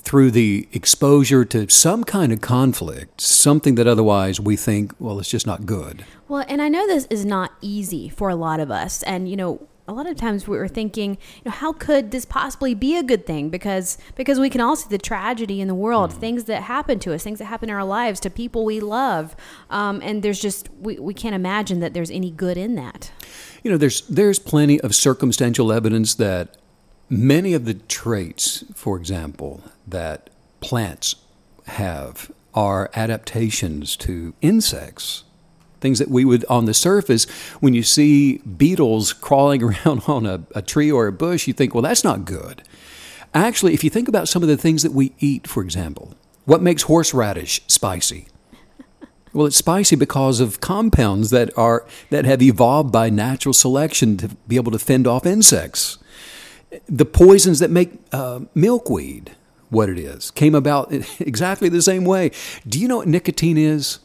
through 0.01 0.31
the 0.31 0.67
exposure 0.71 1.45
to 1.45 1.69
some 1.69 2.03
kind 2.03 2.31
of 2.31 2.41
conflict, 2.41 3.21
something 3.21 3.75
that 3.75 3.87
otherwise 3.87 4.39
we 4.39 4.55
think, 4.55 4.93
well, 4.99 5.19
it's 5.19 5.29
just 5.29 5.45
not 5.45 5.65
good. 5.65 6.05
Well, 6.27 6.45
and 6.47 6.61
I 6.61 6.69
know 6.69 6.87
this 6.87 7.05
is 7.09 7.25
not 7.25 7.51
easy 7.61 8.09
for 8.09 8.29
a 8.29 8.35
lot 8.35 8.59
of 8.59 8.71
us. 8.71 9.03
And, 9.03 9.29
you 9.29 9.35
know, 9.35 9.67
a 9.89 9.93
lot 9.93 10.07
of 10.07 10.15
times 10.15 10.47
we 10.47 10.55
were 10.55 10.67
thinking, 10.67 11.17
you 11.37 11.41
know, 11.45 11.51
how 11.51 11.73
could 11.73 12.11
this 12.11 12.23
possibly 12.23 12.75
be 12.75 12.95
a 12.95 13.01
good 13.01 13.25
thing? 13.25 13.49
Because 13.49 13.97
because 14.15 14.39
we 14.39 14.49
can 14.49 14.61
all 14.61 14.75
see 14.75 14.87
the 14.87 14.99
tragedy 14.99 15.59
in 15.61 15.67
the 15.67 15.73
world, 15.73 16.11
mm. 16.11 16.19
things 16.19 16.43
that 16.43 16.63
happen 16.63 16.99
to 16.99 17.13
us, 17.13 17.23
things 17.23 17.39
that 17.39 17.45
happen 17.45 17.69
in 17.69 17.75
our 17.75 17.83
lives 17.83 18.19
to 18.21 18.29
people 18.29 18.63
we 18.65 18.79
love, 18.79 19.35
um, 19.71 19.99
and 20.03 20.21
there's 20.21 20.39
just 20.39 20.69
we, 20.79 20.99
we 20.99 21.13
can't 21.15 21.33
imagine 21.33 21.79
that 21.79 21.95
there's 21.95 22.11
any 22.11 22.29
good 22.29 22.55
in 22.55 22.75
that. 22.75 23.11
You 23.63 23.71
know, 23.71 23.77
there's 23.77 24.01
there's 24.01 24.37
plenty 24.37 24.79
of 24.81 24.93
circumstantial 24.93 25.73
evidence 25.73 26.13
that 26.15 26.55
Many 27.09 27.53
of 27.53 27.65
the 27.65 27.73
traits, 27.73 28.63
for 28.75 28.95
example, 28.95 29.63
that 29.87 30.29
plants 30.61 31.15
have 31.65 32.31
are 32.53 32.91
adaptations 32.93 33.95
to 33.97 34.35
insects. 34.41 35.23
Things 35.81 35.97
that 35.97 36.09
we 36.09 36.23
would, 36.23 36.45
on 36.45 36.65
the 36.65 36.73
surface, 36.73 37.25
when 37.61 37.73
you 37.73 37.81
see 37.81 38.37
beetles 38.39 39.13
crawling 39.27 39.63
around 39.63 40.03
on 40.07 40.27
a, 40.27 40.43
a 40.53 40.61
tree 40.61 40.91
or 40.91 41.07
a 41.07 41.11
bush, 41.11 41.47
you 41.47 41.53
think, 41.53 41.73
well, 41.73 41.81
that's 41.81 42.03
not 42.03 42.25
good. 42.25 42.61
Actually, 43.33 43.73
if 43.73 43.83
you 43.83 43.89
think 43.89 44.07
about 44.07 44.27
some 44.27 44.43
of 44.43 44.49
the 44.49 44.57
things 44.57 44.83
that 44.83 44.91
we 44.91 45.13
eat, 45.19 45.47
for 45.47 45.63
example, 45.63 46.13
what 46.45 46.61
makes 46.61 46.83
horseradish 46.83 47.61
spicy? 47.67 48.27
Well, 49.33 49.45
it's 49.47 49.55
spicy 49.55 49.95
because 49.95 50.39
of 50.39 50.59
compounds 50.59 51.29
that 51.29 51.55
are 51.55 51.85
that 52.09 52.25
have 52.25 52.41
evolved 52.41 52.91
by 52.91 53.11
natural 53.11 53.53
selection 53.53 54.17
to 54.17 54.29
be 54.47 54.55
able 54.55 54.71
to 54.71 54.79
fend 54.79 55.05
off 55.05 55.27
insects 55.27 55.99
the 56.87 57.05
poisons 57.05 57.59
that 57.59 57.71
make 57.71 57.91
uh, 58.11 58.41
milkweed 58.53 59.31
what 59.69 59.89
it 59.89 59.99
is 59.99 60.31
came 60.31 60.55
about 60.55 60.91
exactly 61.19 61.69
the 61.69 61.81
same 61.81 62.05
way. 62.05 62.31
Do 62.67 62.79
you 62.79 62.87
know 62.87 62.97
what 62.97 63.07
nicotine 63.07 63.57
is, 63.57 63.99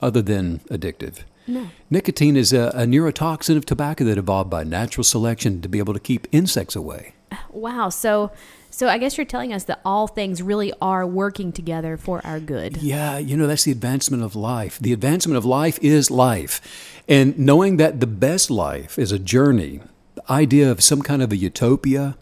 other 0.00 0.22
than 0.22 0.60
addictive? 0.70 1.20
No. 1.46 1.68
Nicotine 1.90 2.36
is 2.36 2.52
a, 2.52 2.72
a 2.74 2.84
neurotoxin 2.86 3.56
of 3.56 3.64
tobacco 3.64 4.04
that 4.04 4.18
evolved 4.18 4.50
by 4.50 4.64
natural 4.64 5.04
selection 5.04 5.60
to 5.62 5.68
be 5.68 5.78
able 5.78 5.94
to 5.94 6.00
keep 6.00 6.26
insects 6.32 6.76
away. 6.76 7.14
Wow. 7.50 7.88
So, 7.88 8.32
so 8.70 8.88
I 8.88 8.98
guess 8.98 9.16
you're 9.16 9.24
telling 9.24 9.52
us 9.52 9.64
that 9.64 9.80
all 9.82 10.06
things 10.06 10.42
really 10.42 10.72
are 10.80 11.06
working 11.06 11.52
together 11.52 11.96
for 11.96 12.20
our 12.24 12.38
good. 12.38 12.76
Yeah, 12.76 13.16
you 13.16 13.34
know 13.34 13.46
that's 13.46 13.64
the 13.64 13.72
advancement 13.72 14.22
of 14.22 14.36
life. 14.36 14.78
The 14.78 14.92
advancement 14.92 15.38
of 15.38 15.46
life 15.46 15.78
is 15.80 16.10
life, 16.10 17.02
and 17.08 17.38
knowing 17.38 17.78
that 17.78 18.00
the 18.00 18.06
best 18.06 18.50
life 18.50 18.98
is 18.98 19.10
a 19.10 19.18
journey 19.18 19.80
idea 20.28 20.70
of 20.70 20.82
some 20.82 21.02
kind 21.02 21.22
of 21.22 21.32
a 21.32 21.36
utopia, 21.36 22.16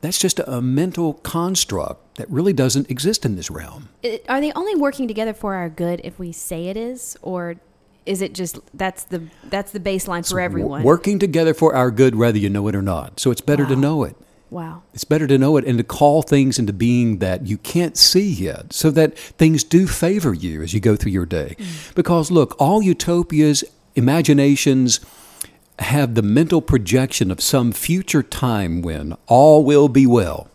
that's 0.00 0.18
just 0.18 0.38
a, 0.38 0.56
a 0.56 0.62
mental 0.62 1.14
construct 1.14 2.16
that 2.16 2.28
really 2.30 2.52
doesn't 2.52 2.90
exist 2.90 3.24
in 3.24 3.36
this 3.36 3.50
realm. 3.50 3.88
It, 4.02 4.24
are 4.28 4.40
they 4.40 4.52
only 4.52 4.74
working 4.74 5.08
together 5.08 5.32
for 5.32 5.54
our 5.54 5.68
good 5.68 6.00
if 6.04 6.18
we 6.18 6.32
say 6.32 6.66
it 6.66 6.76
is, 6.76 7.16
or 7.22 7.56
is 8.04 8.20
it 8.20 8.34
just 8.34 8.58
that's 8.74 9.04
the 9.04 9.22
that's 9.44 9.72
the 9.72 9.80
baseline 9.80 10.28
for 10.28 10.40
everyone? 10.40 10.82
working 10.82 11.18
together 11.18 11.54
for 11.54 11.74
our 11.74 11.90
good, 11.90 12.14
whether 12.16 12.38
you 12.38 12.50
know 12.50 12.68
it 12.68 12.74
or 12.74 12.82
not. 12.82 13.20
So 13.20 13.30
it's 13.30 13.40
better 13.40 13.62
wow. 13.62 13.68
to 13.70 13.76
know 13.76 14.04
it. 14.04 14.16
Wow. 14.50 14.82
It's 14.92 15.04
better 15.04 15.26
to 15.26 15.38
know 15.38 15.56
it 15.56 15.64
and 15.64 15.78
to 15.78 15.84
call 15.84 16.20
things 16.20 16.58
into 16.58 16.74
being 16.74 17.20
that 17.20 17.46
you 17.46 17.56
can't 17.56 17.96
see 17.96 18.28
yet, 18.28 18.72
so 18.74 18.90
that 18.90 19.16
things 19.16 19.64
do 19.64 19.86
favor 19.86 20.34
you 20.34 20.62
as 20.62 20.74
you 20.74 20.80
go 20.80 20.94
through 20.94 21.12
your 21.12 21.24
day. 21.24 21.56
Mm. 21.58 21.94
Because 21.94 22.30
look, 22.30 22.54
all 22.58 22.82
utopias, 22.82 23.64
imaginations 23.94 25.00
have 25.82 26.14
the 26.14 26.22
mental 26.22 26.62
projection 26.62 27.30
of 27.30 27.40
some 27.40 27.72
future 27.72 28.22
time 28.22 28.82
when 28.82 29.16
all 29.26 29.64
will 29.64 29.88
be 29.88 30.06
well, 30.06 30.48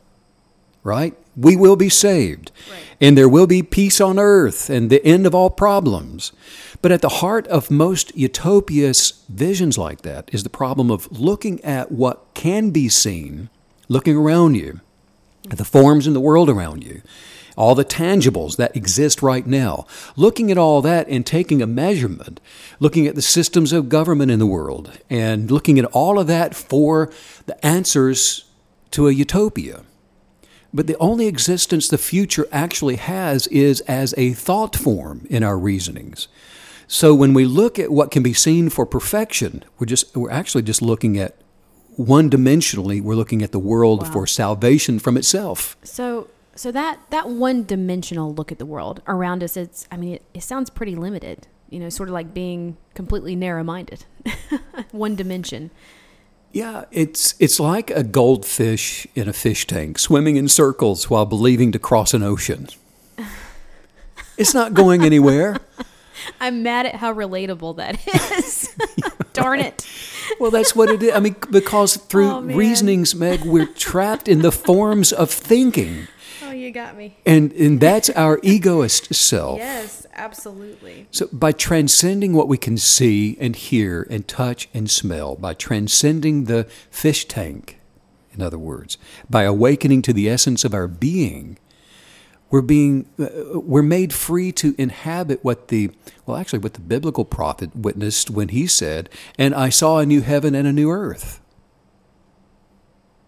right? 0.83 1.15
We 1.35 1.55
will 1.55 1.75
be 1.75 1.89
saved, 1.89 2.51
right. 2.71 2.81
and 2.99 3.17
there 3.17 3.29
will 3.29 3.45
be 3.45 3.61
peace 3.61 4.01
on 4.01 4.17
earth 4.17 4.69
and 4.69 4.89
the 4.89 5.05
end 5.05 5.27
of 5.27 5.35
all 5.35 5.51
problems. 5.51 6.31
But 6.81 6.91
at 6.91 7.01
the 7.01 7.09
heart 7.09 7.47
of 7.47 7.69
most 7.69 8.15
utopias 8.15 9.23
visions 9.29 9.77
like 9.77 10.01
that 10.01 10.29
is 10.33 10.43
the 10.43 10.49
problem 10.49 10.89
of 10.89 11.11
looking 11.11 11.63
at 11.63 11.91
what 11.91 12.25
can 12.33 12.71
be 12.71 12.89
seen, 12.89 13.49
looking 13.87 14.15
around 14.15 14.55
you, 14.55 14.81
at 15.51 15.57
the 15.57 15.65
forms 15.65 16.07
in 16.07 16.13
the 16.13 16.19
world 16.19 16.49
around 16.49 16.83
you, 16.83 17.01
all 17.57 17.75
the 17.75 17.83
tangibles 17.83 18.55
that 18.55 18.75
exist 18.75 19.21
right 19.21 19.45
now, 19.45 19.85
looking 20.15 20.51
at 20.51 20.57
all 20.57 20.81
that 20.83 21.07
and 21.09 21.25
taking 21.25 21.61
a 21.61 21.67
measurement, 21.67 22.39
looking 22.79 23.07
at 23.07 23.15
the 23.15 23.21
systems 23.21 23.73
of 23.73 23.89
government 23.89 24.31
in 24.31 24.39
the 24.39 24.45
world, 24.45 24.91
and 25.09 25.49
looking 25.51 25.79
at 25.79 25.85
all 25.85 26.19
of 26.19 26.27
that 26.27 26.55
for 26.55 27.11
the 27.47 27.65
answers 27.65 28.45
to 28.91 29.07
a 29.07 29.11
utopia. 29.11 29.83
But 30.73 30.87
the 30.87 30.97
only 30.97 31.25
existence 31.25 31.87
the 31.87 31.97
future 31.97 32.47
actually 32.51 32.97
has 32.97 33.47
is 33.47 33.81
as 33.81 34.13
a 34.17 34.33
thought 34.33 34.75
form 34.75 35.25
in 35.29 35.41
our 35.43 35.57
reasonings. 35.57 36.27
So 36.87 37.15
when 37.15 37.33
we 37.33 37.45
look 37.45 37.79
at 37.79 37.91
what 37.91 38.11
can 38.11 38.21
be 38.21 38.33
seen 38.33 38.69
for 38.69 38.85
perfection, 38.85 39.63
we're 39.79 39.87
just 39.87 40.15
we're 40.15 40.31
actually 40.31 40.61
just 40.61 40.81
looking 40.81 41.17
at 41.17 41.35
one 41.95 42.29
dimensionally, 42.29 43.01
we're 43.01 43.15
looking 43.15 43.41
at 43.41 43.51
the 43.51 43.59
world 43.59 44.03
wow. 44.03 44.11
for 44.11 44.27
salvation 44.27 44.99
from 44.99 45.17
itself. 45.17 45.75
So 45.83 46.29
so 46.57 46.71
that 46.71 46.99
that 47.11 47.29
one 47.29 47.63
dimensional 47.63 48.33
look 48.33 48.51
at 48.51 48.57
the 48.57 48.65
world 48.65 49.01
around 49.07 49.43
us, 49.43 49.55
it's 49.55 49.87
I 49.91 49.97
mean 49.97 50.15
it, 50.15 50.23
it 50.33 50.43
sounds 50.43 50.69
pretty 50.69 50.95
limited. 50.95 51.47
You 51.69 51.79
know, 51.79 51.89
sort 51.89 52.09
of 52.09 52.13
like 52.13 52.33
being 52.33 52.77
completely 52.95 53.35
narrow 53.35 53.63
minded, 53.63 54.05
one 54.91 55.15
dimension. 55.15 55.69
Yeah, 56.51 56.85
it's 56.91 57.35
it's 57.39 57.59
like 57.59 57.91
a 57.91 58.03
goldfish 58.03 59.05
in 59.15 59.29
a 59.29 59.33
fish 59.33 59.67
tank 59.67 59.99
swimming 59.99 60.37
in 60.37 60.47
circles 60.47 61.09
while 61.09 61.25
believing 61.25 61.71
to 61.73 61.79
cross 61.79 62.13
an 62.13 62.23
ocean. 62.23 62.67
It's 64.37 64.53
not 64.53 64.75
going 64.75 65.01
anywhere. 65.03 65.57
I'm 66.39 66.61
mad 66.61 66.85
at 66.85 66.97
how 66.97 67.11
relatable 67.11 67.77
that 67.77 67.97
is. 68.37 68.75
Darn 69.33 69.59
it. 69.59 69.83
Well, 70.39 70.51
that's 70.51 70.75
what 70.75 70.89
it 70.89 71.01
is. 71.01 71.11
I 71.15 71.19
mean, 71.19 71.35
because 71.49 71.97
through 71.97 72.31
oh, 72.31 72.41
reasonings, 72.41 73.15
Meg, 73.15 73.43
we're 73.43 73.65
trapped 73.65 74.27
in 74.27 74.43
the 74.43 74.51
forms 74.51 75.11
of 75.11 75.31
thinking 75.31 76.07
you 76.51 76.71
got 76.71 76.97
me. 76.97 77.17
And 77.25 77.51
and 77.53 77.79
that's 77.79 78.09
our 78.11 78.39
egoist 78.43 79.13
self. 79.13 79.57
Yes, 79.59 80.05
absolutely. 80.13 81.07
So 81.11 81.27
by 81.31 81.51
transcending 81.51 82.33
what 82.33 82.47
we 82.47 82.57
can 82.57 82.77
see 82.77 83.37
and 83.39 83.55
hear 83.55 84.07
and 84.09 84.27
touch 84.27 84.69
and 84.73 84.89
smell, 84.89 85.35
by 85.35 85.53
transcending 85.53 86.45
the 86.45 86.65
fish 86.91 87.25
tank, 87.25 87.79
in 88.33 88.41
other 88.41 88.59
words, 88.59 88.97
by 89.29 89.43
awakening 89.43 90.01
to 90.03 90.13
the 90.13 90.29
essence 90.29 90.63
of 90.65 90.73
our 90.73 90.87
being, 90.87 91.57
We're 92.49 92.61
being 92.61 93.07
uh, 93.19 93.59
we're 93.59 93.81
made 93.83 94.13
free 94.13 94.51
to 94.53 94.73
inhabit 94.77 95.43
what 95.43 95.67
the 95.67 95.91
well 96.25 96.37
actually 96.37 96.59
what 96.59 96.75
the 96.75 96.79
biblical 96.81 97.25
prophet 97.25 97.75
witnessed 97.75 98.29
when 98.29 98.49
he 98.49 98.67
said, 98.67 99.09
"And 99.37 99.53
I 99.53 99.69
saw 99.69 99.99
a 99.99 100.05
new 100.05 100.21
heaven 100.21 100.55
and 100.55 100.67
a 100.67 100.71
new 100.71 100.89
earth." 100.89 101.41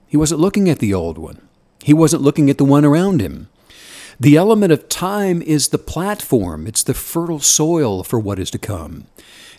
He 0.08 0.16
wasn't 0.18 0.40
looking 0.40 0.70
at 0.70 0.80
the 0.80 0.94
old 0.94 1.18
one. 1.18 1.49
He 1.84 1.94
wasn't 1.94 2.24
looking 2.24 2.50
at 2.50 2.58
the 2.58 2.66
one 2.66 2.86
around 2.86 3.22
him. 3.22 3.50
The 4.20 4.36
element 4.36 4.74
of 4.74 4.90
time 4.90 5.42
is 5.42 5.70
the 5.70 5.78
platform, 5.78 6.68
it's 6.68 6.84
the 6.84 6.94
fertile 6.94 7.40
soil 7.40 8.04
for 8.04 8.20
what 8.20 8.38
is 8.38 8.52
to 8.52 8.58
come. 8.58 9.08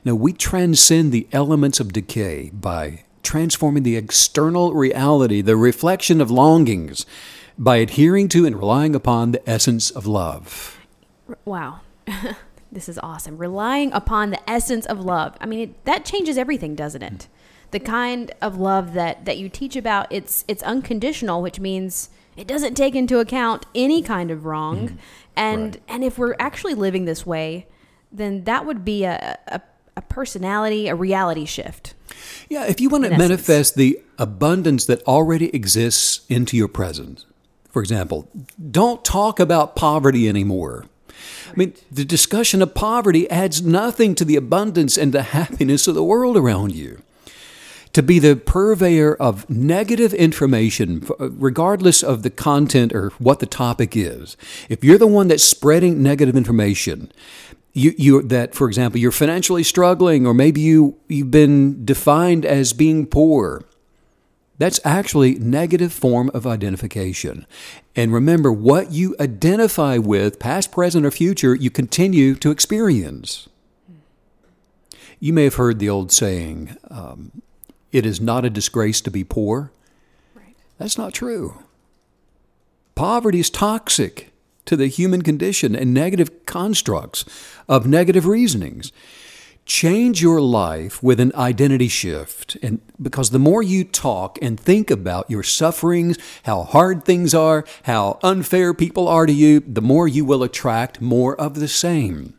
Now, 0.05 0.15
we 0.15 0.33
transcend 0.33 1.13
the 1.13 1.27
elements 1.33 1.81
of 1.81 1.93
decay 1.93 2.51
by 2.53 3.05
transforming 3.23 3.83
the 3.83 3.97
external 3.97 4.75
reality, 4.75 5.41
the 5.41 5.57
reflection 5.57 6.21
of 6.21 6.31
longings, 6.31 7.07
by 7.59 7.77
adhering 7.77 8.29
to 8.31 8.47
and 8.47 8.57
relying 8.57 8.95
upon 8.95 9.33
the 9.33 9.49
essence 9.49 9.91
of 9.91 10.07
love. 10.07 10.79
Wow. 11.45 11.81
this 12.73 12.89
is 12.89 12.99
awesome. 13.03 13.37
Relying 13.37 13.93
upon 13.93 14.31
the 14.31 14.51
essence 14.51 14.87
of 14.87 15.01
love. 15.01 15.37
I 15.41 15.47
mean, 15.47 15.61
it, 15.61 15.85
that 15.85 16.05
changes 16.05 16.39
everything, 16.39 16.75
doesn't 16.75 17.03
it? 17.03 17.29
The 17.71 17.81
kind 17.81 18.33
of 18.41 18.59
love 18.59 18.95
that 18.95 19.25
that 19.25 19.39
you 19.39 19.49
teach 19.49 19.77
about, 19.77 20.07
it's 20.11 20.45
it's 20.49 20.63
unconditional, 20.63 21.43
which 21.43 21.61
means 21.61 22.11
it 22.37 22.47
doesn't 22.47 22.75
take 22.75 22.95
into 22.95 23.19
account 23.19 23.67
any 23.75 24.03
kind 24.03 24.31
of 24.31 24.45
wrong. 24.45 24.89
Mm. 24.89 24.99
And 25.37 25.75
right. 25.75 25.83
and 25.89 26.05
if 26.05 26.19
we're 26.19 26.37
actually 26.39 26.75
living 26.75 27.05
this 27.05 27.25
way, 27.25 27.67
then 28.11 28.45
that 28.45 28.67
would 28.67 28.85
be 28.85 29.05
a, 29.05 29.39
a, 29.47 29.61
a 29.97 30.03
personality, 30.03 30.89
a 30.89 30.95
reality 30.95 31.45
shift. 31.45 31.95
Yeah, 32.49 32.67
if 32.67 32.81
you 32.81 32.89
want 32.89 33.05
to 33.05 33.17
manifest 33.17 33.77
the 33.77 34.01
abundance 34.19 34.87
that 34.87 35.03
already 35.05 35.55
exists 35.55 36.27
into 36.29 36.57
your 36.57 36.69
present, 36.69 37.25
for 37.71 37.81
example, 37.81 38.29
don't 38.71 39.05
talk 39.05 39.39
about 39.39 39.77
poverty 39.77 40.29
anymore. 40.29 40.87
I 41.49 41.53
mean, 41.55 41.75
the 41.91 42.05
discussion 42.05 42.63
of 42.63 42.75
poverty 42.75 43.31
adds 43.31 43.63
nothing 43.63 44.15
to 44.17 44.25
the 44.25 44.37
abundance 44.37 44.97
and 44.97 45.13
the 45.13 45.23
happiness 45.23 45.87
of 45.87 45.95
the 45.95 46.05
world 46.05 46.37
around 46.37 46.75
you 46.75 47.03
to 47.93 48.03
be 48.03 48.19
the 48.19 48.37
purveyor 48.37 49.15
of 49.15 49.49
negative 49.51 50.15
information, 50.15 51.07
regardless 51.19 52.03
of 52.03 52.23
the 52.23 52.31
content 52.31 52.93
or 52.95 53.11
what 53.19 53.41
the 53.41 53.47
topic 53.47 53.97
is. 53.97 54.37
If 54.69 54.85
you're 54.85 54.99
the 54.99 55.07
one 55.07 55.29
that's 55.29 55.43
spreading 55.43 56.03
negative 56.03 56.37
information, 56.37 57.13
you, 57.73 57.95
you 57.97 58.23
that 58.23 58.55
for 58.55 58.67
example 58.67 59.01
you're 59.01 59.13
financially 59.13 59.63
struggling 59.63 60.27
or 60.27 60.35
maybe 60.35 60.61
you 60.61 60.97
you've 61.09 61.31
been 61.31 61.85
defined 61.85 62.45
as 62.45 62.73
being 62.73 63.07
poor 63.07 63.65
that's 64.59 64.81
actually 64.85 65.37
negative 65.37 65.93
form 65.93 66.31
of 66.35 66.47
identification 66.47 67.47
and 67.95 68.13
remember 68.13 68.53
what 68.53 68.91
you 68.91 69.15
identify 69.21 69.99
with 69.99 70.39
past 70.39 70.73
present 70.73 71.07
or 71.07 71.11
future 71.11 71.55
you 71.55 71.71
continue 71.71 72.35
to 72.35 72.51
experience 72.51 73.49
you 75.21 75.33
may 75.33 75.45
have 75.45 75.55
heard 75.55 75.79
the 75.79 75.89
old 75.89 76.11
saying 76.11 76.77
um, 76.91 77.31
it 77.93 78.07
is 78.07 78.21
not 78.21 78.45
a 78.45 78.51
disgrace 78.51 79.01
to 79.03 79.11
be 79.11 79.25
poor. 79.25 79.73
Right. 80.35 80.57
That's 80.79 80.99
not 80.99 81.13
true. 81.13 81.63
Poverty 82.95 83.41
is 83.41 83.51
toxic 83.51 84.31
to 84.67 84.77
the 84.77 84.87
human 84.87 85.23
condition 85.23 85.75
and 85.75 85.93
negative 85.95 86.47
constructs 86.47 87.25
of 87.69 87.87
negative 87.87 88.27
reasonings. 88.27 88.93
Change 89.65 90.21
your 90.21 90.41
life 90.41 91.03
with 91.03 91.21
an 91.21 91.33
identity 91.35 91.89
shift. 91.89 92.57
And 92.63 92.81
because 93.01 93.31
the 93.31 93.39
more 93.39 93.63
you 93.63 93.85
talk 93.85 94.39
and 94.43 94.59
think 94.59 94.91
about 94.91 95.31
your 95.31 95.43
sufferings, 95.43 96.19
how 96.45 96.65
hard 96.65 97.05
things 97.05 97.35
are, 97.35 97.65
how 97.85 98.19
unfair 98.23 98.75
people 98.75 99.07
are 99.09 99.27
to 99.27 99.33
you, 99.33 99.61
the 99.61 99.83
more 99.83 100.09
you 100.09 100.25
will 100.25 100.43
attract 100.43 101.01
more 101.01 101.41
of 101.41 101.55
the 101.55 101.69
same. 101.69 102.35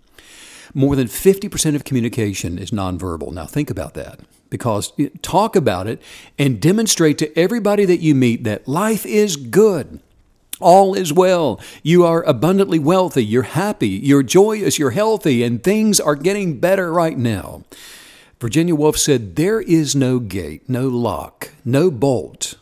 More 0.73 0.95
than 0.95 1.07
50% 1.07 1.75
of 1.75 1.83
communication 1.83 2.57
is 2.57 2.71
nonverbal. 2.71 3.33
Now, 3.33 3.45
think 3.45 3.69
about 3.69 3.93
that 3.95 4.19
because 4.51 4.93
talk 5.23 5.55
about 5.55 5.87
it 5.87 5.99
and 6.37 6.61
demonstrate 6.61 7.17
to 7.17 7.39
everybody 7.39 7.85
that 7.85 8.01
you 8.01 8.13
meet 8.13 8.43
that 8.43 8.67
life 8.67 9.03
is 9.07 9.35
good. 9.35 9.99
All 10.59 10.93
is 10.93 11.11
well. 11.11 11.59
You 11.81 12.05
are 12.05 12.21
abundantly 12.21 12.77
wealthy. 12.77 13.25
You're 13.25 13.41
happy. 13.41 13.87
You're 13.89 14.21
joyous. 14.21 14.77
You're 14.77 14.91
healthy. 14.91 15.41
And 15.41 15.63
things 15.63 15.99
are 15.99 16.15
getting 16.15 16.59
better 16.59 16.93
right 16.93 17.17
now. 17.17 17.63
Virginia 18.39 18.75
Woolf 18.75 18.97
said, 18.97 19.35
There 19.35 19.59
is 19.59 19.95
no 19.95 20.19
gate, 20.19 20.69
no 20.69 20.87
lock, 20.87 21.49
no 21.65 21.89
bolt 21.89 22.55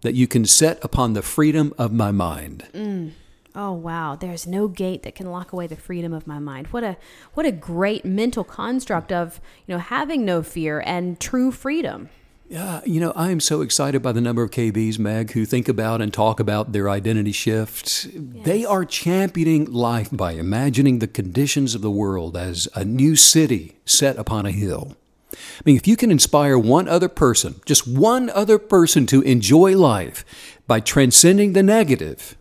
that 0.00 0.14
you 0.14 0.26
can 0.26 0.46
set 0.46 0.82
upon 0.82 1.12
the 1.12 1.22
freedom 1.22 1.74
of 1.76 1.92
my 1.92 2.10
mind. 2.10 2.66
Mm. 2.72 3.10
Oh 3.56 3.72
wow, 3.72 4.16
there's 4.16 4.48
no 4.48 4.66
gate 4.66 5.04
that 5.04 5.14
can 5.14 5.30
lock 5.30 5.52
away 5.52 5.68
the 5.68 5.76
freedom 5.76 6.12
of 6.12 6.26
my 6.26 6.40
mind. 6.40 6.68
What 6.68 6.82
a 6.82 6.96
what 7.34 7.46
a 7.46 7.52
great 7.52 8.04
mental 8.04 8.42
construct 8.42 9.12
of, 9.12 9.40
you 9.66 9.74
know, 9.74 9.78
having 9.78 10.24
no 10.24 10.42
fear 10.42 10.82
and 10.84 11.20
true 11.20 11.52
freedom. 11.52 12.08
Yeah, 12.48 12.82
you 12.84 13.00
know, 13.00 13.12
I 13.12 13.30
am 13.30 13.40
so 13.40 13.62
excited 13.62 14.02
by 14.02 14.12
the 14.12 14.20
number 14.20 14.42
of 14.42 14.50
KBs, 14.50 14.98
Meg, 14.98 15.32
who 15.32 15.46
think 15.46 15.68
about 15.68 16.02
and 16.02 16.12
talk 16.12 16.40
about 16.40 16.72
their 16.72 16.90
identity 16.90 17.32
shift. 17.32 18.06
Yes. 18.06 18.44
They 18.44 18.64
are 18.64 18.84
championing 18.84 19.64
life 19.72 20.10
by 20.12 20.32
imagining 20.32 20.98
the 20.98 21.06
conditions 21.06 21.74
of 21.74 21.80
the 21.80 21.90
world 21.90 22.36
as 22.36 22.68
a 22.74 22.84
new 22.84 23.16
city 23.16 23.76
set 23.86 24.18
upon 24.18 24.44
a 24.46 24.50
hill. 24.50 24.96
I 25.32 25.62
mean, 25.64 25.76
if 25.76 25.86
you 25.86 25.96
can 25.96 26.10
inspire 26.10 26.58
one 26.58 26.86
other 26.86 27.08
person, 27.08 27.60
just 27.64 27.88
one 27.88 28.30
other 28.30 28.58
person 28.58 29.06
to 29.06 29.22
enjoy 29.22 29.76
life 29.76 30.24
by 30.66 30.80
transcending 30.80 31.54
the 31.54 31.62
negative, 31.62 32.36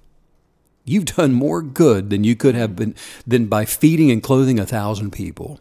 You've 0.86 1.06
done 1.06 1.34
more 1.34 1.62
good 1.62 2.10
than 2.10 2.24
you 2.24 2.36
could 2.36 2.56
have 2.56 2.76
been 2.76 2.96
than 3.26 3.46
by 3.48 3.66
feeding 3.66 4.12
and 4.12 4.22
clothing 4.22 4.60
a 4.60 4.66
thousand 4.66 5.12
people. 5.12 5.60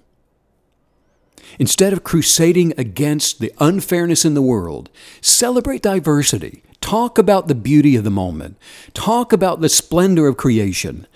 Instead 1.58 1.92
of 1.92 2.04
crusading 2.04 2.72
against 2.76 3.38
the 3.38 3.52
unfairness 3.58 4.24
in 4.24 4.34
the 4.34 4.42
world, 4.42 4.90
celebrate 5.20 5.82
diversity. 5.82 6.62
Talk 6.80 7.18
about 7.18 7.46
the 7.46 7.54
beauty 7.54 7.94
of 7.94 8.04
the 8.04 8.10
moment. 8.10 8.56
Talk 8.94 9.32
about 9.32 9.60
the 9.60 9.68
splendor 9.68 10.26
of 10.26 10.36
creation. 10.36 11.06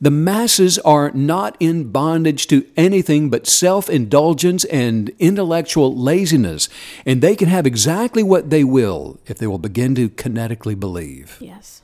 The 0.00 0.12
masses 0.12 0.78
are 0.80 1.10
not 1.10 1.56
in 1.58 1.90
bondage 1.90 2.46
to 2.48 2.64
anything 2.76 3.30
but 3.30 3.48
self 3.48 3.90
indulgence 3.90 4.64
and 4.66 5.10
intellectual 5.18 5.96
laziness, 5.96 6.68
and 7.04 7.20
they 7.20 7.34
can 7.34 7.48
have 7.48 7.66
exactly 7.66 8.22
what 8.22 8.50
they 8.50 8.62
will 8.62 9.18
if 9.26 9.38
they 9.38 9.48
will 9.48 9.58
begin 9.58 9.96
to 9.96 10.08
kinetically 10.08 10.78
believe. 10.78 11.36
Yes. 11.40 11.82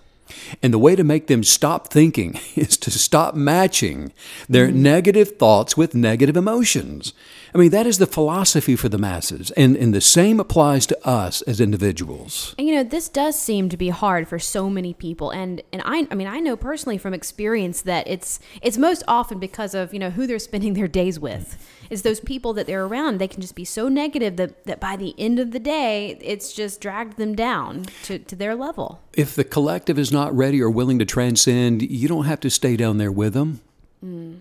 And 0.62 0.72
the 0.72 0.78
way 0.78 0.96
to 0.96 1.04
make 1.04 1.26
them 1.26 1.42
stop 1.42 1.88
thinking 1.88 2.38
is 2.56 2.76
to 2.78 2.90
stop 2.90 3.34
matching 3.34 4.12
their 4.48 4.68
mm-hmm. 4.68 4.82
negative 4.82 5.36
thoughts 5.36 5.76
with 5.76 5.94
negative 5.94 6.36
emotions. 6.36 7.12
I 7.54 7.58
mean, 7.58 7.70
that 7.70 7.86
is 7.86 7.98
the 7.98 8.06
philosophy 8.06 8.74
for 8.74 8.88
the 8.88 8.98
masses. 8.98 9.52
And, 9.52 9.76
and 9.76 9.94
the 9.94 10.00
same 10.00 10.40
applies 10.40 10.86
to 10.86 11.06
us 11.06 11.40
as 11.42 11.60
individuals. 11.60 12.52
And, 12.58 12.66
you 12.66 12.74
know, 12.74 12.82
this 12.82 13.08
does 13.08 13.38
seem 13.40 13.68
to 13.68 13.76
be 13.76 13.90
hard 13.90 14.26
for 14.26 14.40
so 14.40 14.68
many 14.68 14.92
people. 14.92 15.30
And, 15.30 15.62
and 15.72 15.80
I, 15.84 16.08
I 16.10 16.16
mean, 16.16 16.26
I 16.26 16.40
know 16.40 16.56
personally 16.56 16.98
from 16.98 17.14
experience 17.14 17.82
that 17.82 18.08
it's, 18.08 18.40
it's 18.60 18.76
most 18.76 19.04
often 19.06 19.38
because 19.38 19.72
of, 19.72 19.92
you 19.92 20.00
know, 20.00 20.10
who 20.10 20.26
they're 20.26 20.40
spending 20.40 20.74
their 20.74 20.88
days 20.88 21.20
with 21.20 21.56
is 21.90 22.02
those 22.02 22.18
people 22.18 22.54
that 22.54 22.66
they're 22.66 22.86
around. 22.86 23.18
They 23.18 23.28
can 23.28 23.40
just 23.40 23.54
be 23.54 23.64
so 23.64 23.88
negative 23.88 24.36
that, 24.36 24.64
that 24.64 24.80
by 24.80 24.96
the 24.96 25.14
end 25.16 25.38
of 25.38 25.52
the 25.52 25.60
day, 25.60 26.18
it's 26.20 26.52
just 26.52 26.80
dragged 26.80 27.18
them 27.18 27.36
down 27.36 27.86
to, 28.04 28.18
to 28.18 28.34
their 28.34 28.56
level. 28.56 29.00
If 29.12 29.36
the 29.36 29.44
collective 29.44 29.96
is 29.96 30.10
not 30.10 30.34
ready 30.36 30.60
or 30.60 30.70
willing 30.70 30.98
to 30.98 31.04
transcend, 31.04 31.82
you 31.82 32.08
don't 32.08 32.24
have 32.24 32.40
to 32.40 32.50
stay 32.50 32.76
down 32.76 32.98
there 32.98 33.12
with 33.12 33.34
them. 33.34 33.60
Mm. 34.04 34.40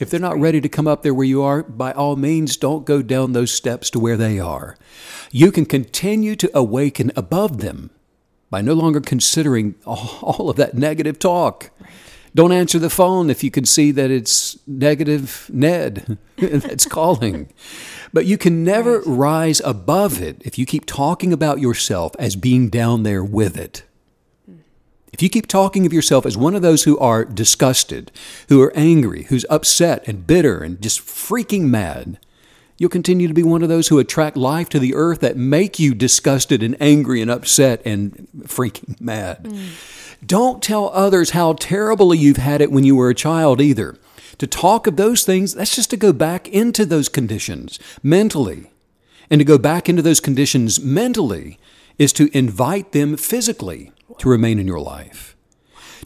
If 0.00 0.08
they're 0.08 0.18
not 0.18 0.40
ready 0.40 0.60
to 0.62 0.68
come 0.68 0.88
up 0.88 1.02
there 1.02 1.12
where 1.12 1.26
you 1.26 1.42
are, 1.42 1.62
by 1.62 1.92
all 1.92 2.16
means, 2.16 2.56
don't 2.56 2.86
go 2.86 3.02
down 3.02 3.32
those 3.32 3.52
steps 3.52 3.90
to 3.90 4.00
where 4.00 4.16
they 4.16 4.40
are. 4.40 4.76
You 5.30 5.52
can 5.52 5.66
continue 5.66 6.34
to 6.36 6.50
awaken 6.54 7.12
above 7.14 7.58
them 7.58 7.90
by 8.48 8.62
no 8.62 8.72
longer 8.72 9.00
considering 9.00 9.74
all 9.84 10.48
of 10.48 10.56
that 10.56 10.74
negative 10.74 11.18
talk. 11.18 11.70
Right. 11.78 11.90
Don't 12.34 12.52
answer 12.52 12.78
the 12.78 12.90
phone 12.90 13.28
if 13.28 13.42
you 13.42 13.50
can 13.50 13.64
see 13.64 13.90
that 13.90 14.10
it's 14.10 14.56
negative 14.66 15.50
Ned 15.52 16.16
that's 16.36 16.86
calling. 16.86 17.52
But 18.12 18.24
you 18.24 18.38
can 18.38 18.64
never 18.64 19.00
right. 19.00 19.06
rise 19.06 19.60
above 19.64 20.22
it 20.22 20.40
if 20.44 20.58
you 20.58 20.64
keep 20.64 20.86
talking 20.86 21.32
about 21.32 21.60
yourself 21.60 22.12
as 22.18 22.36
being 22.36 22.70
down 22.70 23.02
there 23.02 23.24
with 23.24 23.56
it. 23.56 23.82
If 25.12 25.22
you 25.22 25.28
keep 25.28 25.46
talking 25.46 25.86
of 25.86 25.92
yourself 25.92 26.24
as 26.24 26.36
one 26.36 26.54
of 26.54 26.62
those 26.62 26.84
who 26.84 26.98
are 26.98 27.24
disgusted, 27.24 28.12
who 28.48 28.62
are 28.62 28.72
angry, 28.76 29.24
who's 29.24 29.44
upset 29.50 30.06
and 30.06 30.26
bitter 30.26 30.62
and 30.62 30.80
just 30.80 31.00
freaking 31.00 31.64
mad, 31.64 32.18
you'll 32.78 32.90
continue 32.90 33.28
to 33.28 33.34
be 33.34 33.42
one 33.42 33.62
of 33.62 33.68
those 33.68 33.88
who 33.88 33.98
attract 33.98 34.36
life 34.36 34.68
to 34.70 34.78
the 34.78 34.94
earth 34.94 35.20
that 35.20 35.36
make 35.36 35.78
you 35.78 35.94
disgusted 35.94 36.62
and 36.62 36.76
angry 36.80 37.20
and 37.20 37.30
upset 37.30 37.82
and 37.84 38.28
freaking 38.44 38.98
mad. 39.00 39.44
Mm. 39.44 40.26
Don't 40.26 40.62
tell 40.62 40.90
others 40.90 41.30
how 41.30 41.54
terribly 41.54 42.16
you've 42.16 42.36
had 42.36 42.60
it 42.60 42.70
when 42.70 42.84
you 42.84 42.94
were 42.94 43.10
a 43.10 43.14
child 43.14 43.60
either. 43.60 43.98
To 44.38 44.46
talk 44.46 44.86
of 44.86 44.96
those 44.96 45.24
things, 45.24 45.54
that's 45.54 45.76
just 45.76 45.90
to 45.90 45.96
go 45.96 46.12
back 46.12 46.48
into 46.48 46.86
those 46.86 47.08
conditions 47.08 47.78
mentally. 48.02 48.70
And 49.28 49.38
to 49.38 49.44
go 49.44 49.58
back 49.58 49.88
into 49.88 50.02
those 50.02 50.20
conditions 50.20 50.80
mentally 50.80 51.58
is 51.98 52.12
to 52.14 52.36
invite 52.36 52.92
them 52.92 53.16
physically 53.16 53.92
to 54.18 54.28
remain 54.28 54.58
in 54.58 54.66
your 54.66 54.80
life. 54.80 55.36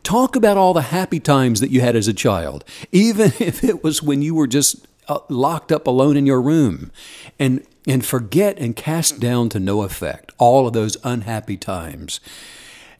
Talk 0.02 0.36
about 0.36 0.56
all 0.56 0.74
the 0.74 0.82
happy 0.82 1.20
times 1.20 1.60
that 1.60 1.70
you 1.70 1.80
had 1.80 1.96
as 1.96 2.08
a 2.08 2.14
child, 2.14 2.64
even 2.92 3.32
if 3.38 3.64
it 3.64 3.82
was 3.82 4.02
when 4.02 4.22
you 4.22 4.34
were 4.34 4.46
just 4.46 4.86
uh, 5.08 5.18
locked 5.28 5.72
up 5.72 5.86
alone 5.86 6.16
in 6.16 6.26
your 6.26 6.40
room. 6.40 6.90
And 7.38 7.66
and 7.86 8.04
forget 8.04 8.58
and 8.58 8.74
cast 8.74 9.20
down 9.20 9.50
to 9.50 9.60
no 9.60 9.82
effect 9.82 10.32
all 10.38 10.66
of 10.66 10.72
those 10.72 10.96
unhappy 11.04 11.56
times. 11.58 12.18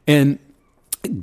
And 0.07 0.39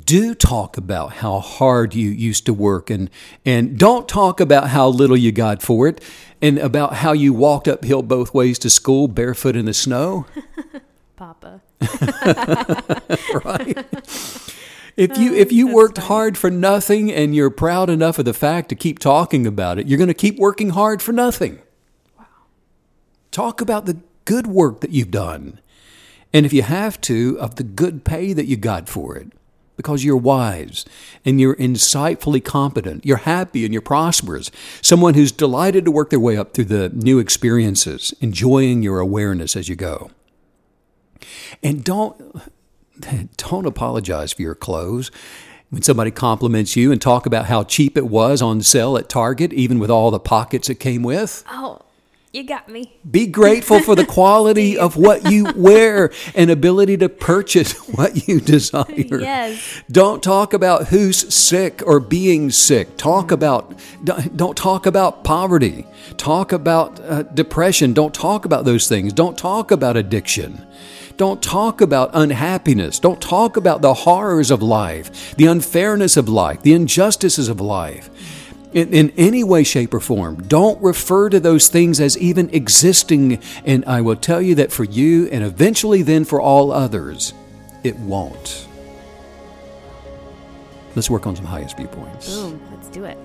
do 0.04 0.34
talk 0.34 0.76
about 0.76 1.14
how 1.14 1.40
hard 1.40 1.94
you 1.94 2.10
used 2.10 2.46
to 2.46 2.54
work 2.54 2.88
and 2.90 3.10
and 3.44 3.78
don't 3.78 4.08
talk 4.08 4.40
about 4.40 4.68
how 4.68 4.88
little 4.88 5.16
you 5.16 5.32
got 5.32 5.60
for 5.60 5.88
it 5.88 6.00
and 6.40 6.58
about 6.58 6.94
how 6.94 7.12
you 7.12 7.32
walked 7.32 7.66
uphill 7.66 8.02
both 8.02 8.32
ways 8.32 8.58
to 8.60 8.70
school 8.70 9.08
barefoot 9.08 9.56
in 9.56 9.64
the 9.64 9.74
snow 9.74 10.24
Papa. 11.16 11.60
right 13.44 13.76
if 14.96 15.16
you 15.18 15.34
if 15.34 15.52
you 15.52 15.72
worked 15.72 15.98
hard 15.98 16.36
for 16.36 16.50
nothing 16.50 17.10
and 17.10 17.34
you're 17.34 17.50
proud 17.50 17.88
enough 17.90 18.18
of 18.18 18.24
the 18.24 18.34
fact 18.34 18.68
to 18.68 18.74
keep 18.74 18.98
talking 18.98 19.46
about 19.46 19.78
it 19.78 19.86
you're 19.86 19.98
going 19.98 20.08
to 20.08 20.14
keep 20.14 20.38
working 20.38 20.70
hard 20.70 21.00
for 21.02 21.12
nothing 21.12 21.60
Wow. 22.18 22.26
talk 23.30 23.60
about 23.60 23.86
the 23.86 23.98
good 24.24 24.46
work 24.46 24.80
that 24.80 24.90
you've 24.90 25.10
done 25.10 25.60
and 26.32 26.46
if 26.46 26.52
you 26.52 26.62
have 26.62 27.00
to 27.02 27.38
of 27.40 27.56
the 27.56 27.62
good 27.62 28.04
pay 28.04 28.32
that 28.32 28.46
you 28.46 28.56
got 28.56 28.88
for 28.88 29.16
it 29.16 29.32
because 29.76 30.04
you're 30.04 30.16
wise 30.16 30.84
and 31.24 31.40
you're 31.40 31.56
insightfully 31.56 32.42
competent. 32.44 33.04
You're 33.04 33.18
happy 33.18 33.64
and 33.64 33.72
you're 33.72 33.80
prosperous. 33.82 34.50
Someone 34.80 35.14
who's 35.14 35.32
delighted 35.32 35.84
to 35.86 35.90
work 35.90 36.10
their 36.10 36.20
way 36.20 36.36
up 36.36 36.54
through 36.54 36.66
the 36.66 36.90
new 36.90 37.18
experiences, 37.18 38.14
enjoying 38.20 38.82
your 38.82 38.98
awareness 39.00 39.56
as 39.56 39.68
you 39.68 39.76
go. 39.76 40.10
And 41.62 41.82
don't 41.82 42.42
don't 43.36 43.66
apologize 43.66 44.32
for 44.32 44.42
your 44.42 44.54
clothes. 44.54 45.10
When 45.70 45.80
somebody 45.82 46.10
compliments 46.10 46.76
you 46.76 46.92
and 46.92 47.00
talk 47.00 47.24
about 47.24 47.46
how 47.46 47.64
cheap 47.64 47.96
it 47.96 48.06
was 48.06 48.42
on 48.42 48.60
sale 48.60 48.98
at 48.98 49.08
Target, 49.08 49.54
even 49.54 49.78
with 49.78 49.90
all 49.90 50.10
the 50.10 50.20
pockets 50.20 50.68
it 50.68 50.74
came 50.74 51.02
with, 51.02 51.42
Oh, 51.50 51.80
you 52.30 52.44
got 52.44 52.68
me. 52.68 52.92
be 53.10 53.26
grateful 53.26 53.80
for 53.80 53.94
the 53.94 54.04
quality 54.18 54.76
of 54.76 54.96
what 54.98 55.30
you 55.32 55.50
wear 55.56 56.10
and 56.34 56.50
ability 56.50 56.98
to 56.98 57.08
purchase 57.08 57.72
what 57.88 58.28
you 58.28 58.38
desire. 58.40 58.84
Yes. 59.20 59.82
Don't 59.90 60.22
talk 60.22 60.52
about 60.52 60.88
who's 60.88 61.32
sick 61.34 61.82
or 61.86 62.00
being 62.00 62.50
sick. 62.50 62.98
Talk 62.98 63.30
about 63.30 63.74
don't 64.04 64.56
talk 64.56 64.84
about 64.84 65.24
poverty. 65.24 65.86
Talk 66.18 66.52
about 66.52 67.00
uh, 67.00 67.22
depression. 67.22 67.94
Don't 67.94 68.14
talk 68.14 68.44
about 68.44 68.66
those 68.66 68.88
things. 68.88 69.14
Don't 69.14 69.38
talk 69.38 69.70
about 69.70 69.96
addiction. 69.96 70.66
Don't 71.16 71.42
talk 71.42 71.80
about 71.80 72.10
unhappiness. 72.12 72.98
Don't 72.98 73.20
talk 73.20 73.56
about 73.56 73.82
the 73.82 73.94
horrors 73.94 74.50
of 74.50 74.62
life, 74.62 75.36
the 75.36 75.46
unfairness 75.46 76.16
of 76.16 76.28
life, 76.28 76.62
the 76.62 76.72
injustices 76.72 77.48
of 77.48 77.60
life 77.60 78.10
in, 78.72 78.92
in 78.92 79.12
any 79.16 79.44
way, 79.44 79.64
shape, 79.64 79.94
or 79.94 80.00
form. 80.00 80.42
Don't 80.44 80.80
refer 80.82 81.28
to 81.28 81.40
those 81.40 81.68
things 81.68 82.00
as 82.00 82.16
even 82.18 82.50
existing. 82.50 83.40
And 83.64 83.84
I 83.84 84.00
will 84.00 84.16
tell 84.16 84.40
you 84.40 84.54
that 84.56 84.72
for 84.72 84.84
you, 84.84 85.28
and 85.28 85.44
eventually 85.44 86.02
then 86.02 86.24
for 86.24 86.40
all 86.40 86.72
others, 86.72 87.34
it 87.84 87.96
won't. 87.98 88.66
Let's 90.94 91.08
work 91.08 91.26
on 91.26 91.36
some 91.36 91.46
highest 91.46 91.76
viewpoints. 91.76 92.34
Boom. 92.34 92.60
Let's 92.70 92.88
do 92.88 93.04
it. 93.04 93.16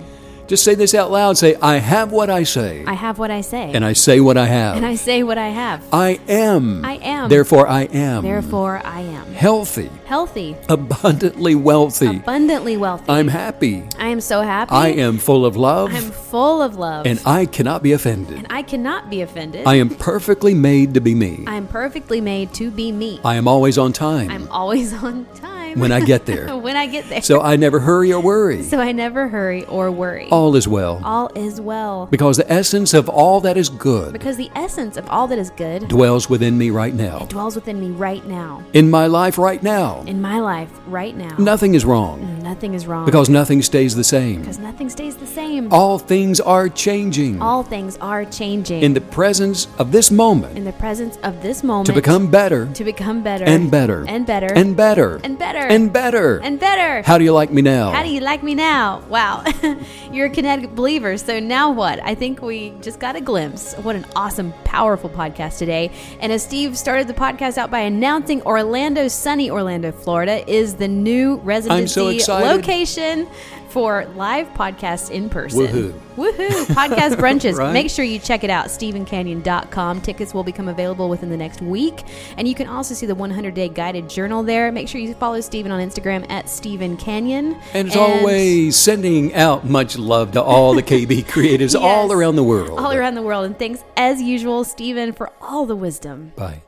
Just 0.48 0.64
say 0.64 0.76
this 0.76 0.96
out 0.96 1.12
loud. 1.12 1.38
Say, 1.38 1.56
I 1.62 1.76
have 1.78 2.12
what 2.12 2.30
I 2.30 2.44
say, 2.44 2.84
I 2.86 2.94
have 2.94 3.20
what 3.20 3.32
I 3.32 3.42
say. 3.42 3.72
and 3.74 3.84
I 3.84 3.94
say 3.94 4.20
what 4.22 4.38
I 4.38 4.46
have. 4.46 4.78
and 4.78 4.86
I 4.86 4.96
say 4.96 5.22
what 5.24 5.38
I 5.38 5.50
have. 5.50 5.84
I 5.92 6.20
am. 6.30 6.86
I 6.86 6.94
am. 6.98 7.30
Therefore, 7.30 7.68
I 7.68 7.84
am. 7.84 8.24
Therefore, 8.24 8.82
I 8.84 9.02
am 9.02 9.34
healthy, 9.34 9.90
healthy, 10.06 10.56
abundantly 10.70 11.54
wealthy. 11.56 12.18
abundantly 12.18 12.78
wealthy. 12.78 13.06
I'm 13.10 13.28
happy. 13.28 13.84
I 14.00 14.08
am 14.08 14.22
so 14.22 14.42
happy. 14.42 14.72
I 14.72 14.88
am 14.90 15.18
full 15.18 15.46
of 15.46 15.58
love, 15.58 15.94
I'm 15.94 16.12
full 16.12 16.62
of 16.62 16.78
love. 16.78 17.06
and 17.06 17.22
I 17.26 17.46
cannot 17.46 17.84
be 17.84 17.92
offended. 17.92 18.38
And 18.38 18.48
I 18.50 18.62
cannot 18.62 19.10
be 19.10 19.22
offended. 19.22 19.68
I 19.68 19.76
am 19.76 19.90
perfectly 19.90 20.54
made 20.54 20.94
to 20.94 21.02
be 21.02 21.14
me. 21.14 21.44
I 21.46 21.56
am 21.56 21.68
perfectly 21.68 22.22
made 22.22 22.54
to 22.56 22.72
be 22.72 22.92
me. 22.92 23.20
I 23.26 23.36
am 23.36 23.48
always 23.48 23.78
on 23.78 23.92
time 23.94 24.32
I'm 24.32 24.48
always 24.50 24.94
on 25.04 25.26
time. 25.36 25.57
When 25.76 25.92
I 25.92 26.00
get 26.02 26.26
there. 26.26 26.56
when 26.68 26.76
I 26.78 26.88
get 26.88 27.10
there. 27.10 27.22
So 27.22 27.42
I 27.42 27.56
never 27.56 27.80
hurry 27.80 28.14
or 28.14 28.22
worry. 28.22 28.64
So 28.64 28.80
I 28.80 28.92
never 28.92 29.28
hurry 29.28 29.66
or 29.66 29.92
worry. 29.92 30.28
All 30.32 30.56
is 30.56 30.68
well. 30.68 31.02
All 31.04 31.30
is 31.36 31.60
well. 31.62 32.08
Because 32.08 32.38
the 32.38 32.52
essence 32.52 32.94
of 32.94 33.10
all 33.10 33.42
that 33.42 33.58
is 33.58 33.70
good 33.70 34.14
Because 34.14 34.38
the 34.38 34.50
essence 34.56 34.98
of 34.98 35.08
all 35.10 35.28
that 35.28 35.40
is 35.40 35.50
good 35.52 35.88
dwells 35.88 36.30
within 36.30 36.58
me 36.58 36.70
right 36.70 36.94
now. 36.94 37.20
dwells 37.30 37.56
within 37.56 37.80
me 37.80 37.90
right 37.92 38.26
now. 38.26 38.64
In 38.74 38.90
my 38.90 39.08
life 39.08 39.38
right 39.38 39.62
now, 39.62 40.04
In 40.08 40.22
my 40.22 40.40
life 40.40 40.70
right 40.88 41.16
now. 41.16 41.36
nothing 41.38 41.76
is 41.76 41.86
wrong. 41.86 42.20
Mm. 42.22 42.37
Nothing 42.58 42.74
is 42.74 42.88
wrong. 42.88 43.06
Because 43.06 43.30
nothing 43.30 43.62
stays 43.62 43.96
the 43.96 44.04
same. 44.04 44.40
because 44.40 44.58
nothing 44.58 44.90
stays 44.90 45.16
the 45.16 45.28
same. 45.28 45.72
All 45.72 46.00
things 46.00 46.40
are 46.40 46.68
changing. 46.70 47.40
All 47.40 47.62
things 47.62 48.00
are 48.02 48.26
changing. 48.26 48.82
In 48.82 48.96
the 48.96 49.02
presence 49.02 49.68
of 49.78 49.92
this 49.92 50.10
moment 50.10 50.58
in 50.58 50.64
the 50.64 50.74
presence 50.74 51.18
of 51.22 51.44
this 51.44 51.62
moment 51.62 51.86
to 51.86 51.94
become 51.94 52.32
better 52.32 52.66
to 52.74 52.84
become 52.84 53.22
better 53.22 53.46
and 53.46 53.70
better 53.70 54.06
and 54.08 54.26
better 54.26 54.48
and 54.56 54.76
better 54.76 55.20
and 55.24 55.38
better 55.38 55.60
and 55.60 55.94
better. 55.94 56.38
and 56.40 56.60
better. 56.60 57.04
How 57.04 57.20
do 57.20 57.24
you 57.24 57.32
like 57.32 57.52
me 57.52 57.62
now? 57.62 57.92
How 57.92 58.02
do 58.02 58.10
you 58.10 58.22
like 58.22 58.42
me 58.42 58.56
now? 58.56 59.02
Wow. 59.08 59.44
You're 60.12 60.26
a 60.26 60.30
kinetic 60.32 60.74
believer. 60.74 61.16
So 61.20 61.40
now 61.40 61.70
what? 61.70 62.02
I 62.02 62.16
think 62.16 62.42
we 62.42 62.74
just 62.82 63.00
got 63.00 63.16
a 63.16 63.22
glimpse. 63.22 63.76
What 63.76 63.96
an 63.96 64.08
awesome, 64.16 64.52
powerful 64.64 65.12
podcast 65.12 65.60
today. 65.60 65.92
And 66.22 66.32
as 66.32 66.42
Steve 66.42 66.76
started 66.76 67.06
the 67.08 67.14
podcast 67.14 67.60
out 67.60 67.70
by 67.70 67.82
announcing 67.82 68.42
Orlando, 68.42 69.08
sunny 69.10 69.52
Orlando, 69.52 69.92
Florida, 69.92 70.50
is 70.52 70.74
the 70.74 70.88
new 70.88 71.36
residency 71.44 71.82
I'm 71.84 71.88
so 71.88 72.08
excited. 72.08 72.47
Location 72.56 73.28
for 73.70 74.06
live 74.16 74.48
podcasts 74.54 75.12
in 75.12 75.30
person. 75.30 75.68
Woohoo. 75.68 75.92
Woohoo. 76.16 76.66
Podcast 76.68 77.16
brunches. 77.18 77.58
Right. 77.58 77.74
Make 77.74 77.90
sure 77.90 78.06
you 78.06 78.18
check 78.18 78.44
it 78.44 78.50
out, 78.50 78.68
StephenCanyon.com. 78.68 80.02
Tickets 80.02 80.34
will 80.34 80.44
become 80.44 80.68
available 80.68 81.10
within 81.10 81.30
the 81.30 81.38
next 81.38 81.62
week. 81.62 82.04
And 82.38 82.48
you 82.48 82.56
can 82.56 82.68
also 82.68 82.94
see 82.94 83.06
the 83.06 83.16
100 83.16 83.54
day 83.54 83.70
guided 83.70 84.10
journal 84.10 84.42
there. 84.44 84.72
Make 84.72 84.88
sure 84.88 85.00
you 85.02 85.14
follow 85.14 85.42
Stephen 85.42 85.72
on 85.72 85.80
Instagram 85.88 86.30
at 86.30 86.50
Stephen 86.50 86.98
Canyon. 86.98 87.58
And 87.74 87.90
as 87.90 87.96
always, 87.96 88.76
sending 88.76 89.34
out 89.36 89.66
much 89.66 89.98
love 89.98 90.32
to 90.32 90.42
all 90.42 90.74
the 90.74 90.84
KB 90.84 91.26
creatives 91.26 91.80
all 91.80 92.12
around 92.12 92.36
the 92.36 92.44
world. 92.44 92.80
all 92.80 92.94
around 92.94 93.16
the 93.16 93.22
world. 93.22 93.46
And 93.46 93.60
thanks 93.60 93.84
as 93.96 94.22
usual, 94.22 94.64
Stephen, 94.64 95.14
for 95.14 95.32
all 95.42 95.66
the 95.66 95.76
wisdom. 95.76 96.32
Bye. 96.36 96.62